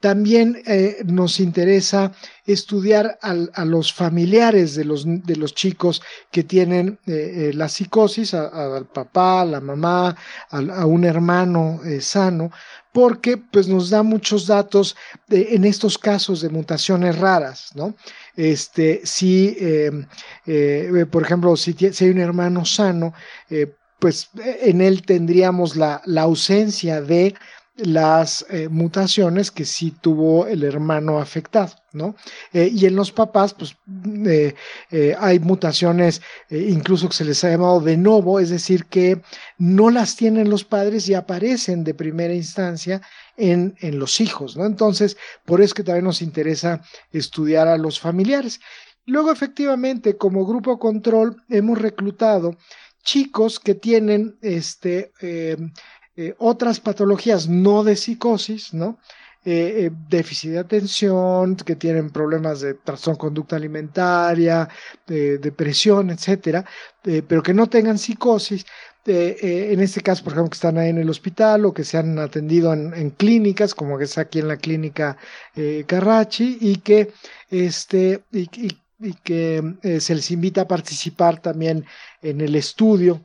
también 0.00 0.62
nos 1.06 1.40
interesa 1.40 2.12
estudiar 2.44 3.18
a 3.22 3.64
los 3.64 3.92
familiares 3.92 4.74
de 4.74 4.84
los, 4.84 5.04
de 5.06 5.36
los 5.36 5.54
chicos 5.54 6.02
que 6.30 6.44
tienen 6.44 6.98
la 7.06 7.68
psicosis, 7.68 8.34
al 8.34 8.86
papá, 8.86 9.40
a 9.40 9.44
la 9.44 9.60
mamá, 9.60 10.16
a, 10.50 10.86
un 10.86 11.04
hermano 11.04 11.80
sano, 12.00 12.50
porque 12.96 13.36
pues 13.36 13.68
nos 13.68 13.90
da 13.90 14.02
muchos 14.02 14.46
datos 14.46 14.96
en 15.28 15.64
estos 15.66 15.98
casos 15.98 16.40
de 16.40 16.48
mutaciones 16.48 17.18
raras, 17.18 17.70
¿no? 17.74 17.94
Este, 18.36 19.02
si, 19.04 19.54
em, 19.60 20.06
eh, 20.46 21.04
por 21.10 21.22
ejemplo, 21.22 21.56
si, 21.56 21.74
si, 21.74 22.04
hay 22.04 22.10
un 22.10 22.20
hermano 22.20 22.64
sano, 22.64 23.12
eh, 23.50 23.70
pues 23.98 24.30
en 24.62 24.80
él 24.80 25.02
tendríamos 25.02 25.76
la, 25.76 26.00
la 26.06 26.22
ausencia 26.22 27.02
de 27.02 27.34
las 27.76 28.46
eh, 28.48 28.68
mutaciones 28.68 29.50
que 29.50 29.66
sí 29.66 29.94
tuvo 30.00 30.46
el 30.46 30.64
hermano 30.64 31.18
afectado, 31.18 31.74
¿no? 31.92 32.16
Eh, 32.52 32.70
y 32.72 32.86
en 32.86 32.96
los 32.96 33.12
papás, 33.12 33.52
pues 33.52 33.76
eh, 34.26 35.14
hay 35.18 35.38
mutaciones, 35.40 36.22
incluso 36.48 37.08
que 37.08 37.16
se 37.16 37.24
les 37.26 37.44
ha 37.44 37.50
llamado 37.50 37.80
de 37.80 37.98
novo, 37.98 38.40
es 38.40 38.48
decir, 38.48 38.86
que 38.86 39.20
no 39.58 39.90
las 39.90 40.16
tienen 40.16 40.48
los 40.48 40.64
padres 40.64 41.06
y 41.08 41.14
aparecen 41.14 41.84
de 41.84 41.92
primera 41.92 42.32
instancia 42.32 43.02
en, 43.36 43.76
en 43.80 43.98
los 43.98 44.20
hijos, 44.22 44.56
¿no? 44.56 44.64
Entonces, 44.64 45.18
por 45.44 45.60
eso 45.60 45.74
que 45.74 45.84
también 45.84 46.06
nos 46.06 46.22
interesa 46.22 46.80
estudiar 47.12 47.68
a 47.68 47.76
los 47.76 48.00
familiares. 48.00 48.60
Luego, 49.04 49.30
efectivamente, 49.30 50.16
como 50.16 50.46
grupo 50.46 50.78
control, 50.78 51.42
hemos 51.50 51.78
reclutado 51.78 52.56
chicos 53.04 53.60
que 53.60 53.74
tienen 53.76 54.36
este 54.40 55.12
eh, 56.16 56.34
otras 56.38 56.80
patologías 56.80 57.46
no 57.46 57.84
de 57.84 57.94
psicosis, 57.94 58.72
¿no? 58.72 58.98
Eh, 59.44 59.84
eh, 59.86 59.90
déficit 60.08 60.52
de 60.52 60.58
atención, 60.58 61.56
que 61.56 61.76
tienen 61.76 62.10
problemas 62.10 62.60
de 62.62 62.74
trastorno 62.74 63.18
conducta 63.18 63.56
alimentaria, 63.56 64.68
de 65.06 65.38
depresión, 65.38 66.10
etcétera, 66.10 66.64
pero 67.02 67.42
que 67.42 67.54
no 67.54 67.68
tengan 67.68 67.98
psicosis. 67.98 68.64
en 69.04 69.80
este 69.80 70.00
caso, 70.00 70.24
por 70.24 70.32
ejemplo, 70.32 70.50
que 70.50 70.56
están 70.56 70.78
ahí 70.78 70.88
en 70.90 70.98
el 70.98 71.10
hospital 71.10 71.64
o 71.66 71.72
que 71.74 71.84
se 71.84 71.98
han 71.98 72.18
atendido 72.18 72.72
en, 72.72 73.10
clínicas, 73.10 73.74
como 73.74 73.98
que 73.98 74.04
es 74.04 74.18
aquí 74.18 74.40
en 74.40 74.48
la 74.48 74.56
clínica 74.56 75.16
Carrachi, 75.86 76.58
y 76.60 76.76
que, 76.78 77.12
este, 77.48 78.24
y 78.32 79.14
que 79.22 80.00
se 80.00 80.14
les 80.14 80.30
invita 80.32 80.62
a 80.62 80.68
participar 80.68 81.40
también 81.40 81.84
en 82.20 82.40
el 82.40 82.56
estudio 82.56 83.20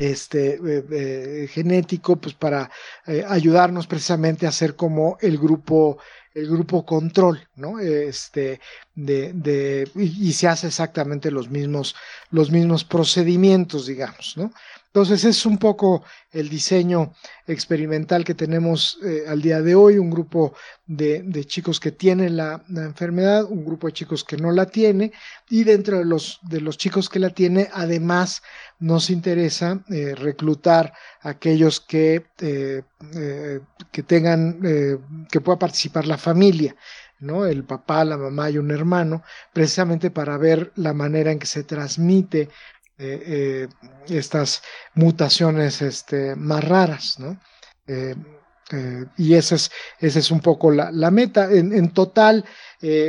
este, 0.00 0.54
eh, 0.54 0.84
eh, 0.90 1.48
genético, 1.48 2.16
pues 2.16 2.34
para 2.34 2.70
eh, 3.06 3.22
ayudarnos 3.28 3.86
precisamente 3.86 4.46
a 4.46 4.52
ser 4.52 4.74
como 4.74 5.18
el 5.20 5.36
grupo, 5.36 5.98
el 6.32 6.48
grupo 6.48 6.86
control, 6.86 7.46
¿no? 7.56 7.78
Este, 7.78 8.60
de, 8.94 9.34
de 9.34 9.90
y, 9.94 10.32
se 10.32 10.48
hace 10.48 10.68
exactamente 10.68 11.30
los 11.30 11.50
mismos, 11.50 11.94
los 12.30 12.50
mismos 12.50 12.82
procedimientos, 12.84 13.86
digamos, 13.86 14.38
¿no? 14.38 14.50
Entonces 14.92 15.24
es 15.24 15.46
un 15.46 15.56
poco 15.56 16.02
el 16.32 16.48
diseño 16.48 17.12
experimental 17.46 18.24
que 18.24 18.34
tenemos 18.34 18.98
eh, 19.04 19.22
al 19.28 19.40
día 19.40 19.62
de 19.62 19.76
hoy, 19.76 19.98
un 19.98 20.10
grupo 20.10 20.54
de, 20.84 21.44
chicos 21.44 21.78
que 21.78 21.92
tienen 21.92 22.36
la, 22.36 22.64
enfermedad, 22.68 23.44
un 23.44 23.64
grupo 23.64 23.86
de 23.86 23.92
chicos 23.92 24.24
que 24.24 24.36
no 24.36 24.50
la 24.50 24.66
tiene 24.66 25.12
y 25.48 25.62
dentro 25.62 25.98
de 25.98 26.04
los, 26.04 26.40
de 26.42 26.60
los 26.60 26.76
chicos 26.76 27.08
que 27.08 27.20
la 27.20 27.30
tiene, 27.30 27.68
además 27.72 28.42
nos 28.80 29.10
interesa 29.10 29.80
eh, 29.90 30.16
reclutar 30.16 30.92
a 31.22 31.30
aquellos 31.30 31.78
que, 31.78 32.26
eh, 32.40 32.82
que 33.92 34.02
tengan, 34.02 34.60
que 35.30 35.40
pueda 35.40 35.58
participar 35.58 36.08
la 36.08 36.18
familia. 36.18 36.74
¿no? 37.20 37.44
el 37.44 37.64
papá, 37.64 38.02
la 38.04 38.16
mamá 38.16 38.48
y 38.48 38.56
un 38.56 38.70
hermano, 38.70 39.22
precisamente 39.52 40.10
para 40.10 40.38
ver 40.38 40.72
la 40.76 40.94
manera 40.94 41.30
en 41.30 41.38
que 41.38 41.46
se 41.46 41.64
transmite 41.64 42.48
eh, 43.02 43.22
eh, 43.26 43.68
estas 44.14 44.62
mutaciones 44.94 45.80
este, 45.80 46.36
más 46.36 46.62
raras, 46.62 47.18
¿no? 47.18 47.40
Eh, 47.86 48.14
y 49.16 49.34
esa 49.34 49.54
es, 49.54 49.70
es 50.00 50.30
un 50.30 50.40
poco 50.40 50.70
la, 50.70 51.10
meta. 51.10 51.50
En, 51.50 51.92
total 51.92 52.44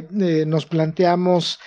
nos 0.10 0.66
planteamos 0.66 1.60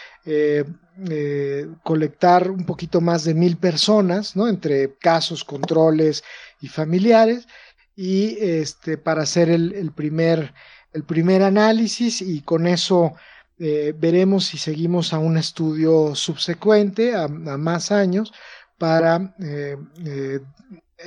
colectar 1.83 2.51
un 2.51 2.67
poquito 2.67 3.01
más 3.01 3.23
de 3.23 3.35
mil 3.35 3.57
personas, 3.59 4.35
¿no? 4.35 4.49
Entre 4.49 4.97
casos, 4.97 5.45
controles 5.45 6.25
y 6.61 6.69
familiares, 6.69 7.47
y 7.95 8.37
este, 8.41 8.99
para 8.99 9.23
hacer 9.23 9.49
el, 9.49 9.93
primer, 9.93 10.55
el 10.93 11.05
primer 11.05 11.43
análisis 11.43 12.21
y 12.21 12.41
con 12.41 12.67
eso 12.67 13.15
eh, 13.59 13.95
veremos 13.97 14.47
si 14.47 14.59
seguimos 14.59 15.13
a 15.13 15.19
un 15.19 15.37
estudio 15.37 16.15
subsecuente, 16.15 17.15
a, 17.15 17.29
más 17.29 17.93
años, 17.93 18.33
para 18.79 19.35
eh, 19.39 19.77
eh, 20.05 20.41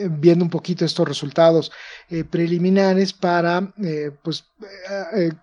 viendo 0.10 0.46
un 0.46 0.50
poquito 0.50 0.86
estos 0.86 1.08
resultados 1.08 1.72
preliminares 2.30 3.14
para 3.14 3.74
pues 4.22 4.46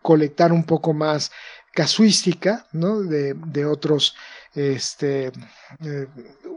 colectar 0.00 0.52
un 0.52 0.64
poco 0.64 0.92
más 0.92 1.32
casuística 1.72 2.66
¿no? 2.72 3.00
de, 3.00 3.66
otros 3.66 4.14
este 4.55 5.32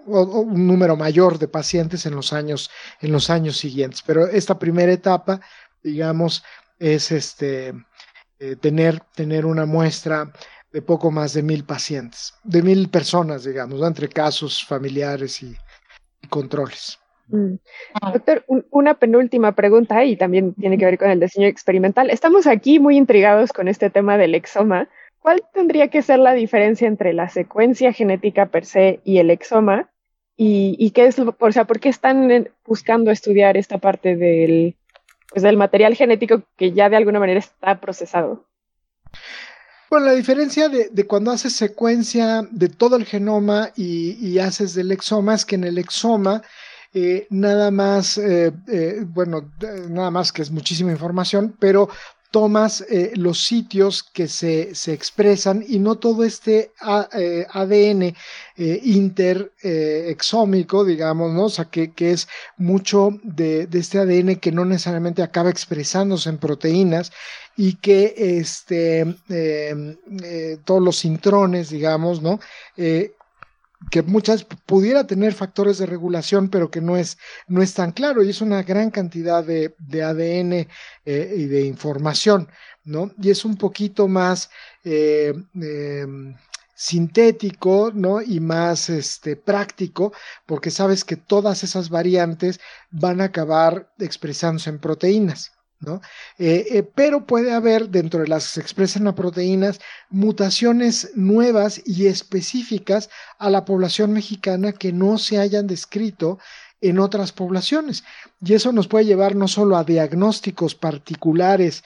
un 0.05 0.67
número 0.67 0.95
mayor 0.95 1.39
de 1.39 1.47
pacientes 1.47 2.05
en 2.05 2.13
los 2.13 2.33
años 2.33 2.69
en 3.01 3.11
los 3.11 3.29
años 3.29 3.57
siguientes 3.57 4.03
pero 4.05 4.27
esta 4.27 4.59
primera 4.59 4.91
etapa 4.91 5.41
digamos 5.81 6.43
es 6.77 7.11
este 7.11 7.73
eh, 8.39 8.55
tener, 8.55 8.99
tener 9.15 9.45
una 9.45 9.65
muestra 9.65 10.31
de 10.71 10.81
poco 10.81 11.09
más 11.09 11.33
de 11.33 11.41
mil 11.41 11.63
pacientes, 11.63 12.35
de 12.43 12.61
mil 12.61 12.89
personas, 12.89 13.43
digamos, 13.43 13.81
entre 13.81 14.07
casos 14.07 14.63
familiares 14.63 15.41
y, 15.41 15.55
controles. 16.29 16.99
Mm. 17.29 17.55
Doctor, 18.13 18.45
una 18.69 18.95
penúltima 18.95 19.53
pregunta 19.53 20.03
y 20.03 20.17
también 20.17 20.53
tiene 20.55 20.77
que 20.77 20.85
ver 20.85 20.97
con 20.97 21.09
el 21.09 21.19
diseño 21.19 21.47
experimental. 21.47 22.09
Estamos 22.09 22.47
aquí 22.47 22.79
muy 22.79 22.97
intrigados 22.97 23.53
con 23.53 23.67
este 23.67 23.89
tema 23.89 24.17
del 24.17 24.35
exoma. 24.35 24.89
¿Cuál 25.19 25.43
tendría 25.53 25.88
que 25.88 26.01
ser 26.01 26.19
la 26.19 26.33
diferencia 26.33 26.88
entre 26.88 27.13
la 27.13 27.29
secuencia 27.29 27.93
genética 27.93 28.47
per 28.47 28.65
se 28.65 28.99
y 29.03 29.19
el 29.19 29.29
exoma? 29.29 29.89
¿Y, 30.35 30.91
qué 30.91 31.07
es, 31.07 31.17
o 31.17 31.51
sea, 31.51 31.65
por 31.65 31.79
qué 31.79 31.89
están 31.89 32.49
buscando 32.65 33.09
estudiar 33.09 33.57
esta 33.57 33.79
parte 33.79 34.15
del, 34.15 34.75
pues 35.30 35.43
del 35.43 35.57
material 35.57 35.95
genético 35.95 36.43
que 36.55 36.71
ya 36.71 36.89
de 36.89 36.97
alguna 36.97 37.19
manera 37.19 37.39
está 37.39 37.80
procesado. 37.80 38.45
Bueno, 39.89 40.07
la 40.07 40.13
diferencia 40.13 40.67
de, 40.67 41.07
cuando 41.07 41.32
haces 41.32 41.55
secuencia 41.55 42.45
de 42.51 42.67
todo 42.67 42.97
el 42.97 43.05
genoma 43.05 43.71
y, 43.75 44.38
haces 44.39 44.73
del 44.73 44.91
exoma 44.91 45.36
es 45.36 45.45
que 45.45 45.55
en 45.55 45.63
el 45.63 45.78
exoma 45.78 46.41
eh, 46.93 47.28
nada 47.30 47.71
más, 47.71 48.17
eh, 48.17 48.51
eh, 48.67 49.01
bueno, 49.05 49.51
nada 49.89 50.11
más 50.11 50.32
que 50.32 50.41
es 50.41 50.51
muchísima 50.51 50.91
información, 50.91 51.55
pero 51.59 51.89
tomas 52.32 52.82
eh, 52.89 53.11
los 53.15 53.43
sitios 53.43 54.03
que 54.03 54.28
se, 54.28 54.71
expresan 54.88 55.63
y 55.67 55.80
no 55.80 55.95
todo 55.95 56.23
este 56.23 56.71
ADN 56.80 58.03
eh, 58.03 58.13
eh, 58.57 58.80
interexómico, 58.84 60.86
digamos, 60.86 61.34
¿no? 61.34 61.45
O 61.45 61.49
sea, 61.49 61.65
que, 61.65 61.91
es 61.97 62.28
mucho 62.57 63.09
de, 63.23 63.67
este 63.73 63.97
ADN 63.99 64.36
que 64.38 64.51
no 64.51 64.65
necesariamente 64.65 65.23
acaba 65.23 65.49
expresándose 65.49 66.30
en 66.30 66.38
proteínas 66.38 67.11
y 67.55 67.75
que 67.75 68.13
este, 68.17 69.01
em, 69.30 69.97
todos 70.63 70.82
los 70.82 71.05
intrones, 71.05 71.69
digamos, 71.69 72.21
¿no? 72.21 72.39
Que 73.91 74.01
muchas 74.01 74.43
pudiera 74.43 75.05
tener 75.05 75.34
factores 75.34 75.78
de 75.78 75.86
regulación, 75.86 76.49
pero 76.49 76.71
que 76.71 76.82
no 76.82 76.97
es, 76.97 77.17
no 77.47 77.61
es 77.61 77.73
tan 77.73 77.91
claro, 77.91 78.23
y 78.23 78.30
es 78.30 78.41
una 78.41 78.63
gran 78.63 78.91
cantidad 78.91 79.43
de, 79.43 79.75
ADN 80.03 80.67
eh, 81.05 81.34
y 81.38 81.45
de 81.45 81.65
información, 81.65 82.49
¿no? 82.84 83.11
Y 83.21 83.30
es 83.30 83.45
un 83.45 83.55
poquito 83.57 84.07
más 84.07 84.49
eh, 84.84 85.34
em, 85.55 86.36
sintético, 86.75 87.91
¿no? 87.93 88.21
Y 88.21 88.39
más 88.39 88.89
este, 88.89 89.36
práctico, 89.36 90.13
porque 90.45 90.71
sabes 90.71 91.03
que 91.03 91.15
todas 91.15 91.63
esas 91.63 91.89
variantes 91.89 92.59
van 92.91 93.21
a 93.21 93.25
acabar 93.25 93.91
expresándose 93.99 94.69
en 94.69 94.80
proteínas. 94.80 95.56
¿No? 95.80 96.01
Eh, 96.38 96.65
eh, 96.71 96.84
pero 96.84 97.25
puede 97.25 97.53
haber 97.53 97.89
dentro 97.89 98.21
de 98.21 98.28
las 98.28 98.45
que 98.45 98.53
se 98.55 98.61
expresan 98.61 99.07
a 99.07 99.15
proteínas 99.15 99.80
mutaciones 100.09 101.11
nuevas 101.15 101.82
y 101.86 102.07
específicas 102.07 103.09
a 103.38 103.49
la 103.49 103.65
población 103.65 104.11
mexicana 104.11 104.71
que 104.71 104.91
no 104.91 105.17
se 105.17 105.38
hayan 105.38 105.67
descrito 105.67 106.39
en 106.82 106.99
otras 106.99 107.32
poblaciones. 107.32 108.03
Y 108.41 108.53
eso 108.53 108.71
nos 108.71 108.88
puede 108.88 109.05
llevar 109.05 109.36
no 109.36 109.47
solo 109.47 109.78
a 109.78 109.84
diagnósticos 109.84 110.75
particulares 110.75 111.84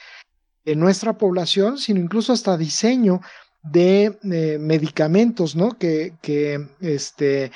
en 0.66 0.80
nuestra 0.80 1.18
población, 1.18 1.78
sino 1.78 2.00
incluso 2.00 2.34
hasta 2.34 2.58
diseño 2.58 3.22
de 3.64 4.18
eh, 4.24 4.58
medicamentos, 4.60 5.56
¿no? 5.56 5.78
Que, 5.78 6.14
que 6.22 6.68
este, 6.82 7.52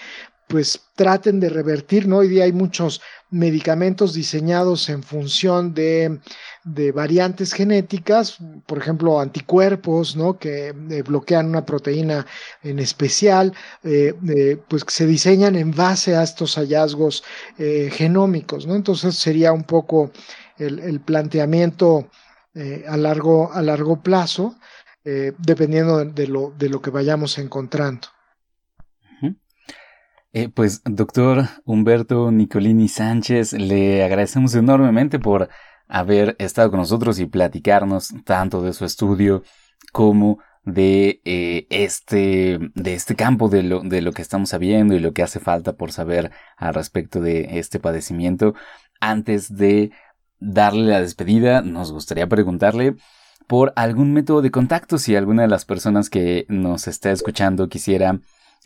pues 0.48 0.82
traten 0.96 1.40
de 1.40 1.50
revertir, 1.50 2.08
¿no? 2.08 2.18
Hoy 2.18 2.28
día 2.28 2.44
hay 2.44 2.52
muchos 2.52 3.02
medicamentos 3.32 4.14
diseñados 4.14 4.90
en 4.90 5.04
función 5.04 5.74
de, 5.74 6.20
variantes 6.94 7.54
genéticas, 7.54 8.38
por 8.66 8.78
ejemplo, 8.78 9.20
anticuerpos, 9.20 10.16
¿no? 10.16 10.38
Que 10.38 10.68
eh, 10.68 11.02
bloquean 11.02 11.48
una 11.48 11.66
proteína 11.66 12.26
en 12.64 12.80
especial, 12.80 13.54
eh, 13.84 14.14
eh, 14.30 14.58
pues 14.68 14.86
que 14.86 14.94
se 14.94 15.08
diseñan 15.08 15.56
en 15.56 15.72
base 15.72 16.16
a 16.16 16.24
estos 16.24 16.56
hallazgos 16.56 17.24
genómicos, 17.58 18.68
¿no? 18.68 18.76
Entonces 18.76 19.16
sería 19.16 19.52
un 19.52 19.64
poco 19.64 20.12
el, 20.58 21.00
planteamiento 21.02 22.10
a, 22.88 22.98
largo, 22.98 23.52
a 23.52 23.62
largo 23.62 24.02
plazo, 24.02 24.56
dependiendo 25.04 26.04
de 26.06 26.28
lo, 26.28 26.54
de 26.58 26.70
lo 26.70 26.82
que 26.82 26.90
vayamos 26.90 27.38
encontrando. 27.38 28.15
Eh, 30.38 30.50
pues, 30.50 30.82
doctor 30.84 31.46
Humberto 31.64 32.30
Nicolini 32.30 32.90
Sánchez, 32.90 33.54
le 33.54 34.04
agradecemos 34.04 34.54
enormemente 34.54 35.18
por 35.18 35.48
haber 35.88 36.36
estado 36.40 36.70
con 36.72 36.82
nosotros 36.82 37.20
y 37.20 37.26
platicarnos 37.26 38.14
tanto 38.26 38.62
de 38.62 38.74
su 38.74 38.84
estudio 38.84 39.44
como 39.94 40.40
de 40.66 41.22
eh, 41.24 41.68
este 41.70 42.60
de 42.76 42.96
este 42.96 43.16
campo 43.16 43.48
de 43.48 43.64
lo, 43.64 43.80
de 43.80 44.02
lo 44.02 44.12
que 44.12 44.22
estamos 44.22 44.50
sabiendo 44.50 44.94
y 44.94 45.00
lo 45.00 45.14
que 45.14 45.24
hace 45.24 45.40
falta 45.40 45.78
por 45.78 45.94
saber 45.94 46.32
al 46.58 46.74
respecto 46.74 47.22
de 47.22 47.58
este 47.58 47.80
padecimiento. 47.80 48.56
Antes 49.00 49.56
de 49.56 49.92
darle 50.42 50.92
la 50.92 51.00
despedida, 51.00 51.62
nos 51.62 51.94
gustaría 51.94 52.28
preguntarle 52.28 52.98
por 53.48 53.72
algún 53.78 54.12
método 54.12 54.42
de 54.42 54.52
contacto 54.52 54.98
si 54.98 55.16
alguna 55.16 55.44
de 55.44 55.48
las 55.48 55.64
personas 55.64 56.10
que 56.10 56.46
nos 56.50 56.90
está 56.90 57.14
escuchando 57.14 57.70
quisiera 57.70 58.20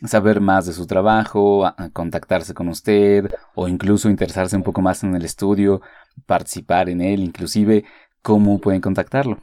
saber 0.06 0.40
más 0.40 0.66
de 0.66 0.72
su 0.72 0.86
trabajo, 0.86 1.72
contactarse 1.92 2.54
con 2.54 2.68
usted 2.68 3.30
o 3.54 3.68
incluso 3.68 4.08
interesarse 4.08 4.56
un 4.56 4.62
poco 4.62 4.80
más 4.80 5.02
en 5.04 5.14
el 5.14 5.24
estudio, 5.24 5.80
participar 6.26 6.88
en 6.88 7.00
él, 7.00 7.20
inclusive, 7.20 7.84
¿cómo 8.22 8.60
pueden 8.60 8.80
contactarlo? 8.80 9.38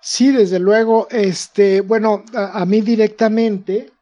Sí, 0.00 0.32
desde 0.32 0.58
luego, 0.58 1.08
este, 1.10 1.82
bueno, 1.82 2.24
a, 2.34 2.64
mí 2.64 2.80
directamente 2.80 3.92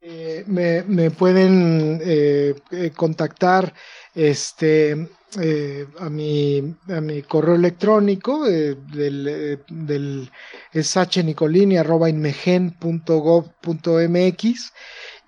eh, 0.00 0.44
me, 0.46 1.10
pueden 1.10 2.00
eh, 2.02 2.54
eh, 2.70 2.90
contactar 2.96 3.74
este, 4.14 5.08
eh, 5.40 5.86
a, 5.98 6.10
mi, 6.10 6.76
a 6.88 7.00
mi 7.00 7.22
correo 7.22 7.54
electrónico 7.54 8.46
eh, 8.46 8.76
del, 8.92 9.26
eh, 9.28 9.58
del 9.68 10.30
es 10.72 10.94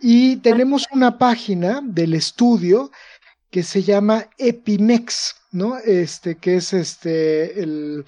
y 0.01 0.37
tenemos 0.37 0.87
una 0.93 1.17
página 1.17 1.81
del 1.83 2.13
estudio 2.13 2.91
que 3.51 3.63
se 3.63 3.83
llama 3.83 4.29
Epimex, 4.37 5.37
¿no? 5.53 5.79
Este, 5.79 6.37
que 6.37 6.57
es 6.57 6.75
este 6.75 7.63
el, 7.63 8.05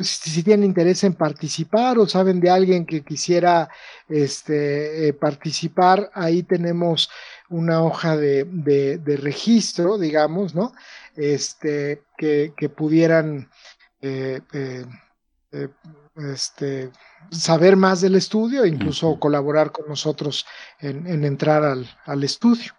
si 0.00 0.42
tienen 0.42 0.64
interés 0.64 1.02
en 1.04 1.14
participar 1.14 1.98
o 1.98 2.06
saben 2.06 2.40
de 2.40 2.50
alguien 2.50 2.86
que 2.86 3.02
quisiera 3.02 3.68
este, 4.08 5.08
eh, 5.08 5.12
participar, 5.12 6.10
ahí 6.14 6.42
tenemos 6.42 7.10
una 7.48 7.82
hoja 7.82 8.16
de, 8.16 8.44
de, 8.44 9.16
registro, 9.16 9.98
digamos, 9.98 10.54
¿no? 10.54 10.72
Este, 11.16 12.02
que, 12.16 12.52
que 12.56 12.68
pudieran 12.68 13.48
eh, 14.00 14.40
eh, 14.52 14.84
este, 16.16 16.90
saber 17.30 17.76
más 17.76 18.00
del 18.00 18.14
estudio 18.14 18.64
e 18.64 18.68
incluso 18.68 19.18
colaborar 19.18 19.72
con 19.72 19.88
nosotros 19.88 20.46
en, 20.78 21.24
entrar 21.24 21.64
al, 21.64 21.88
al 22.04 22.22
estudio. 22.22 22.72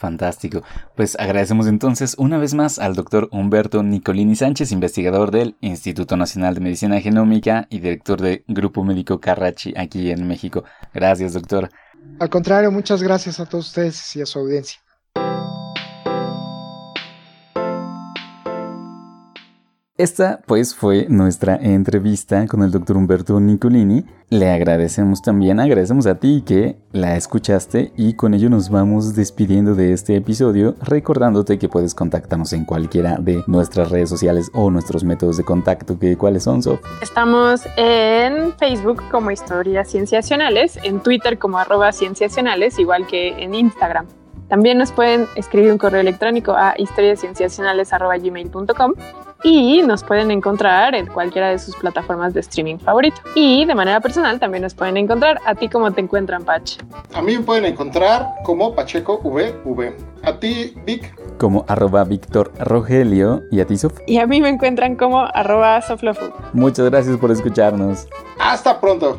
Fantástico. 0.00 0.62
Pues 0.96 1.14
agradecemos 1.20 1.66
entonces 1.66 2.14
una 2.16 2.38
vez 2.38 2.54
más 2.54 2.78
al 2.78 2.94
doctor 2.94 3.28
Humberto 3.32 3.82
Nicolini 3.82 4.34
Sánchez, 4.34 4.72
investigador 4.72 5.30
del 5.30 5.56
Instituto 5.60 6.16
Nacional 6.16 6.54
de 6.54 6.62
Medicina 6.62 6.98
Genómica 7.02 7.66
y 7.68 7.80
director 7.80 8.18
del 8.18 8.42
Grupo 8.48 8.82
Médico 8.82 9.20
Carrachi 9.20 9.74
aquí 9.76 10.10
en 10.10 10.26
México. 10.26 10.64
Gracias, 10.94 11.34
doctor. 11.34 11.68
Al 12.18 12.30
contrario, 12.30 12.70
muchas 12.70 13.02
gracias 13.02 13.40
a 13.40 13.46
todos 13.46 13.66
ustedes 13.66 14.16
y 14.16 14.22
a 14.22 14.26
su 14.26 14.38
audiencia. 14.38 14.80
Esta 20.00 20.40
pues 20.46 20.74
fue 20.74 21.04
nuestra 21.10 21.56
entrevista 21.56 22.46
con 22.46 22.62
el 22.62 22.70
doctor 22.70 22.96
Humberto 22.96 23.38
Nicolini. 23.38 24.06
Le 24.30 24.48
agradecemos 24.48 25.20
también, 25.20 25.60
agradecemos 25.60 26.06
a 26.06 26.14
ti 26.14 26.42
que 26.46 26.78
la 26.90 27.18
escuchaste 27.18 27.92
y 27.98 28.14
con 28.14 28.32
ello 28.32 28.48
nos 28.48 28.70
vamos 28.70 29.14
despidiendo 29.14 29.74
de 29.74 29.92
este 29.92 30.16
episodio 30.16 30.74
recordándote 30.80 31.58
que 31.58 31.68
puedes 31.68 31.94
contactarnos 31.94 32.54
en 32.54 32.64
cualquiera 32.64 33.18
de 33.20 33.44
nuestras 33.46 33.90
redes 33.90 34.08
sociales 34.08 34.50
o 34.54 34.70
nuestros 34.70 35.04
métodos 35.04 35.36
de 35.36 35.44
contacto. 35.44 35.98
Que, 35.98 36.16
¿Cuáles 36.16 36.44
son, 36.44 36.62
Sof? 36.62 36.80
Estamos 37.02 37.60
en 37.76 38.54
Facebook 38.54 39.02
como 39.10 39.30
Historias 39.30 39.90
Cienciacionales, 39.90 40.78
en 40.82 41.00
Twitter 41.00 41.38
como 41.38 41.58
arroba 41.58 41.92
cienciacionales, 41.92 42.78
igual 42.78 43.06
que 43.06 43.44
en 43.44 43.54
Instagram. 43.54 44.06
También 44.50 44.78
nos 44.78 44.92
pueden 44.92 45.26
escribir 45.36 45.72
un 45.72 45.78
correo 45.78 46.00
electrónico 46.00 46.52
a 46.52 46.74
historiascienciacionales.gmail.com 46.76 48.94
y 49.42 49.82
nos 49.82 50.04
pueden 50.04 50.30
encontrar 50.30 50.94
en 50.94 51.06
cualquiera 51.06 51.48
de 51.48 51.58
sus 51.58 51.74
plataformas 51.76 52.34
de 52.34 52.40
streaming 52.40 52.78
favorito. 52.78 53.20
Y 53.34 53.64
de 53.64 53.74
manera 53.74 54.00
personal 54.00 54.38
también 54.38 54.62
nos 54.62 54.74
pueden 54.74 54.96
encontrar. 54.96 55.38
¿A 55.46 55.54
ti 55.54 55.68
cómo 55.68 55.90
te 55.92 56.00
encuentran, 56.00 56.44
Pach? 56.44 56.78
A 57.14 57.22
mí 57.22 57.38
me 57.38 57.44
pueden 57.44 57.64
encontrar 57.64 58.26
como 58.44 58.74
Pacheco 58.74 59.20
VV. 59.22 59.94
A 60.22 60.38
ti, 60.38 60.74
Vic. 60.84 61.14
Como 61.38 61.64
arroba 61.68 62.04
Víctor 62.04 62.52
Rogelio. 62.58 63.42
¿Y 63.50 63.60
a 63.60 63.66
ti, 63.66 63.78
Sof? 63.78 63.98
Y 64.06 64.18
a 64.18 64.26
mí 64.26 64.42
me 64.42 64.50
encuentran 64.50 64.96
como 64.96 65.20
arroba 65.20 65.80
Soflofu. 65.80 66.26
Muchas 66.52 66.90
gracias 66.90 67.16
por 67.16 67.30
escucharnos. 67.30 68.06
Hasta 68.38 68.78
pronto. 68.80 69.18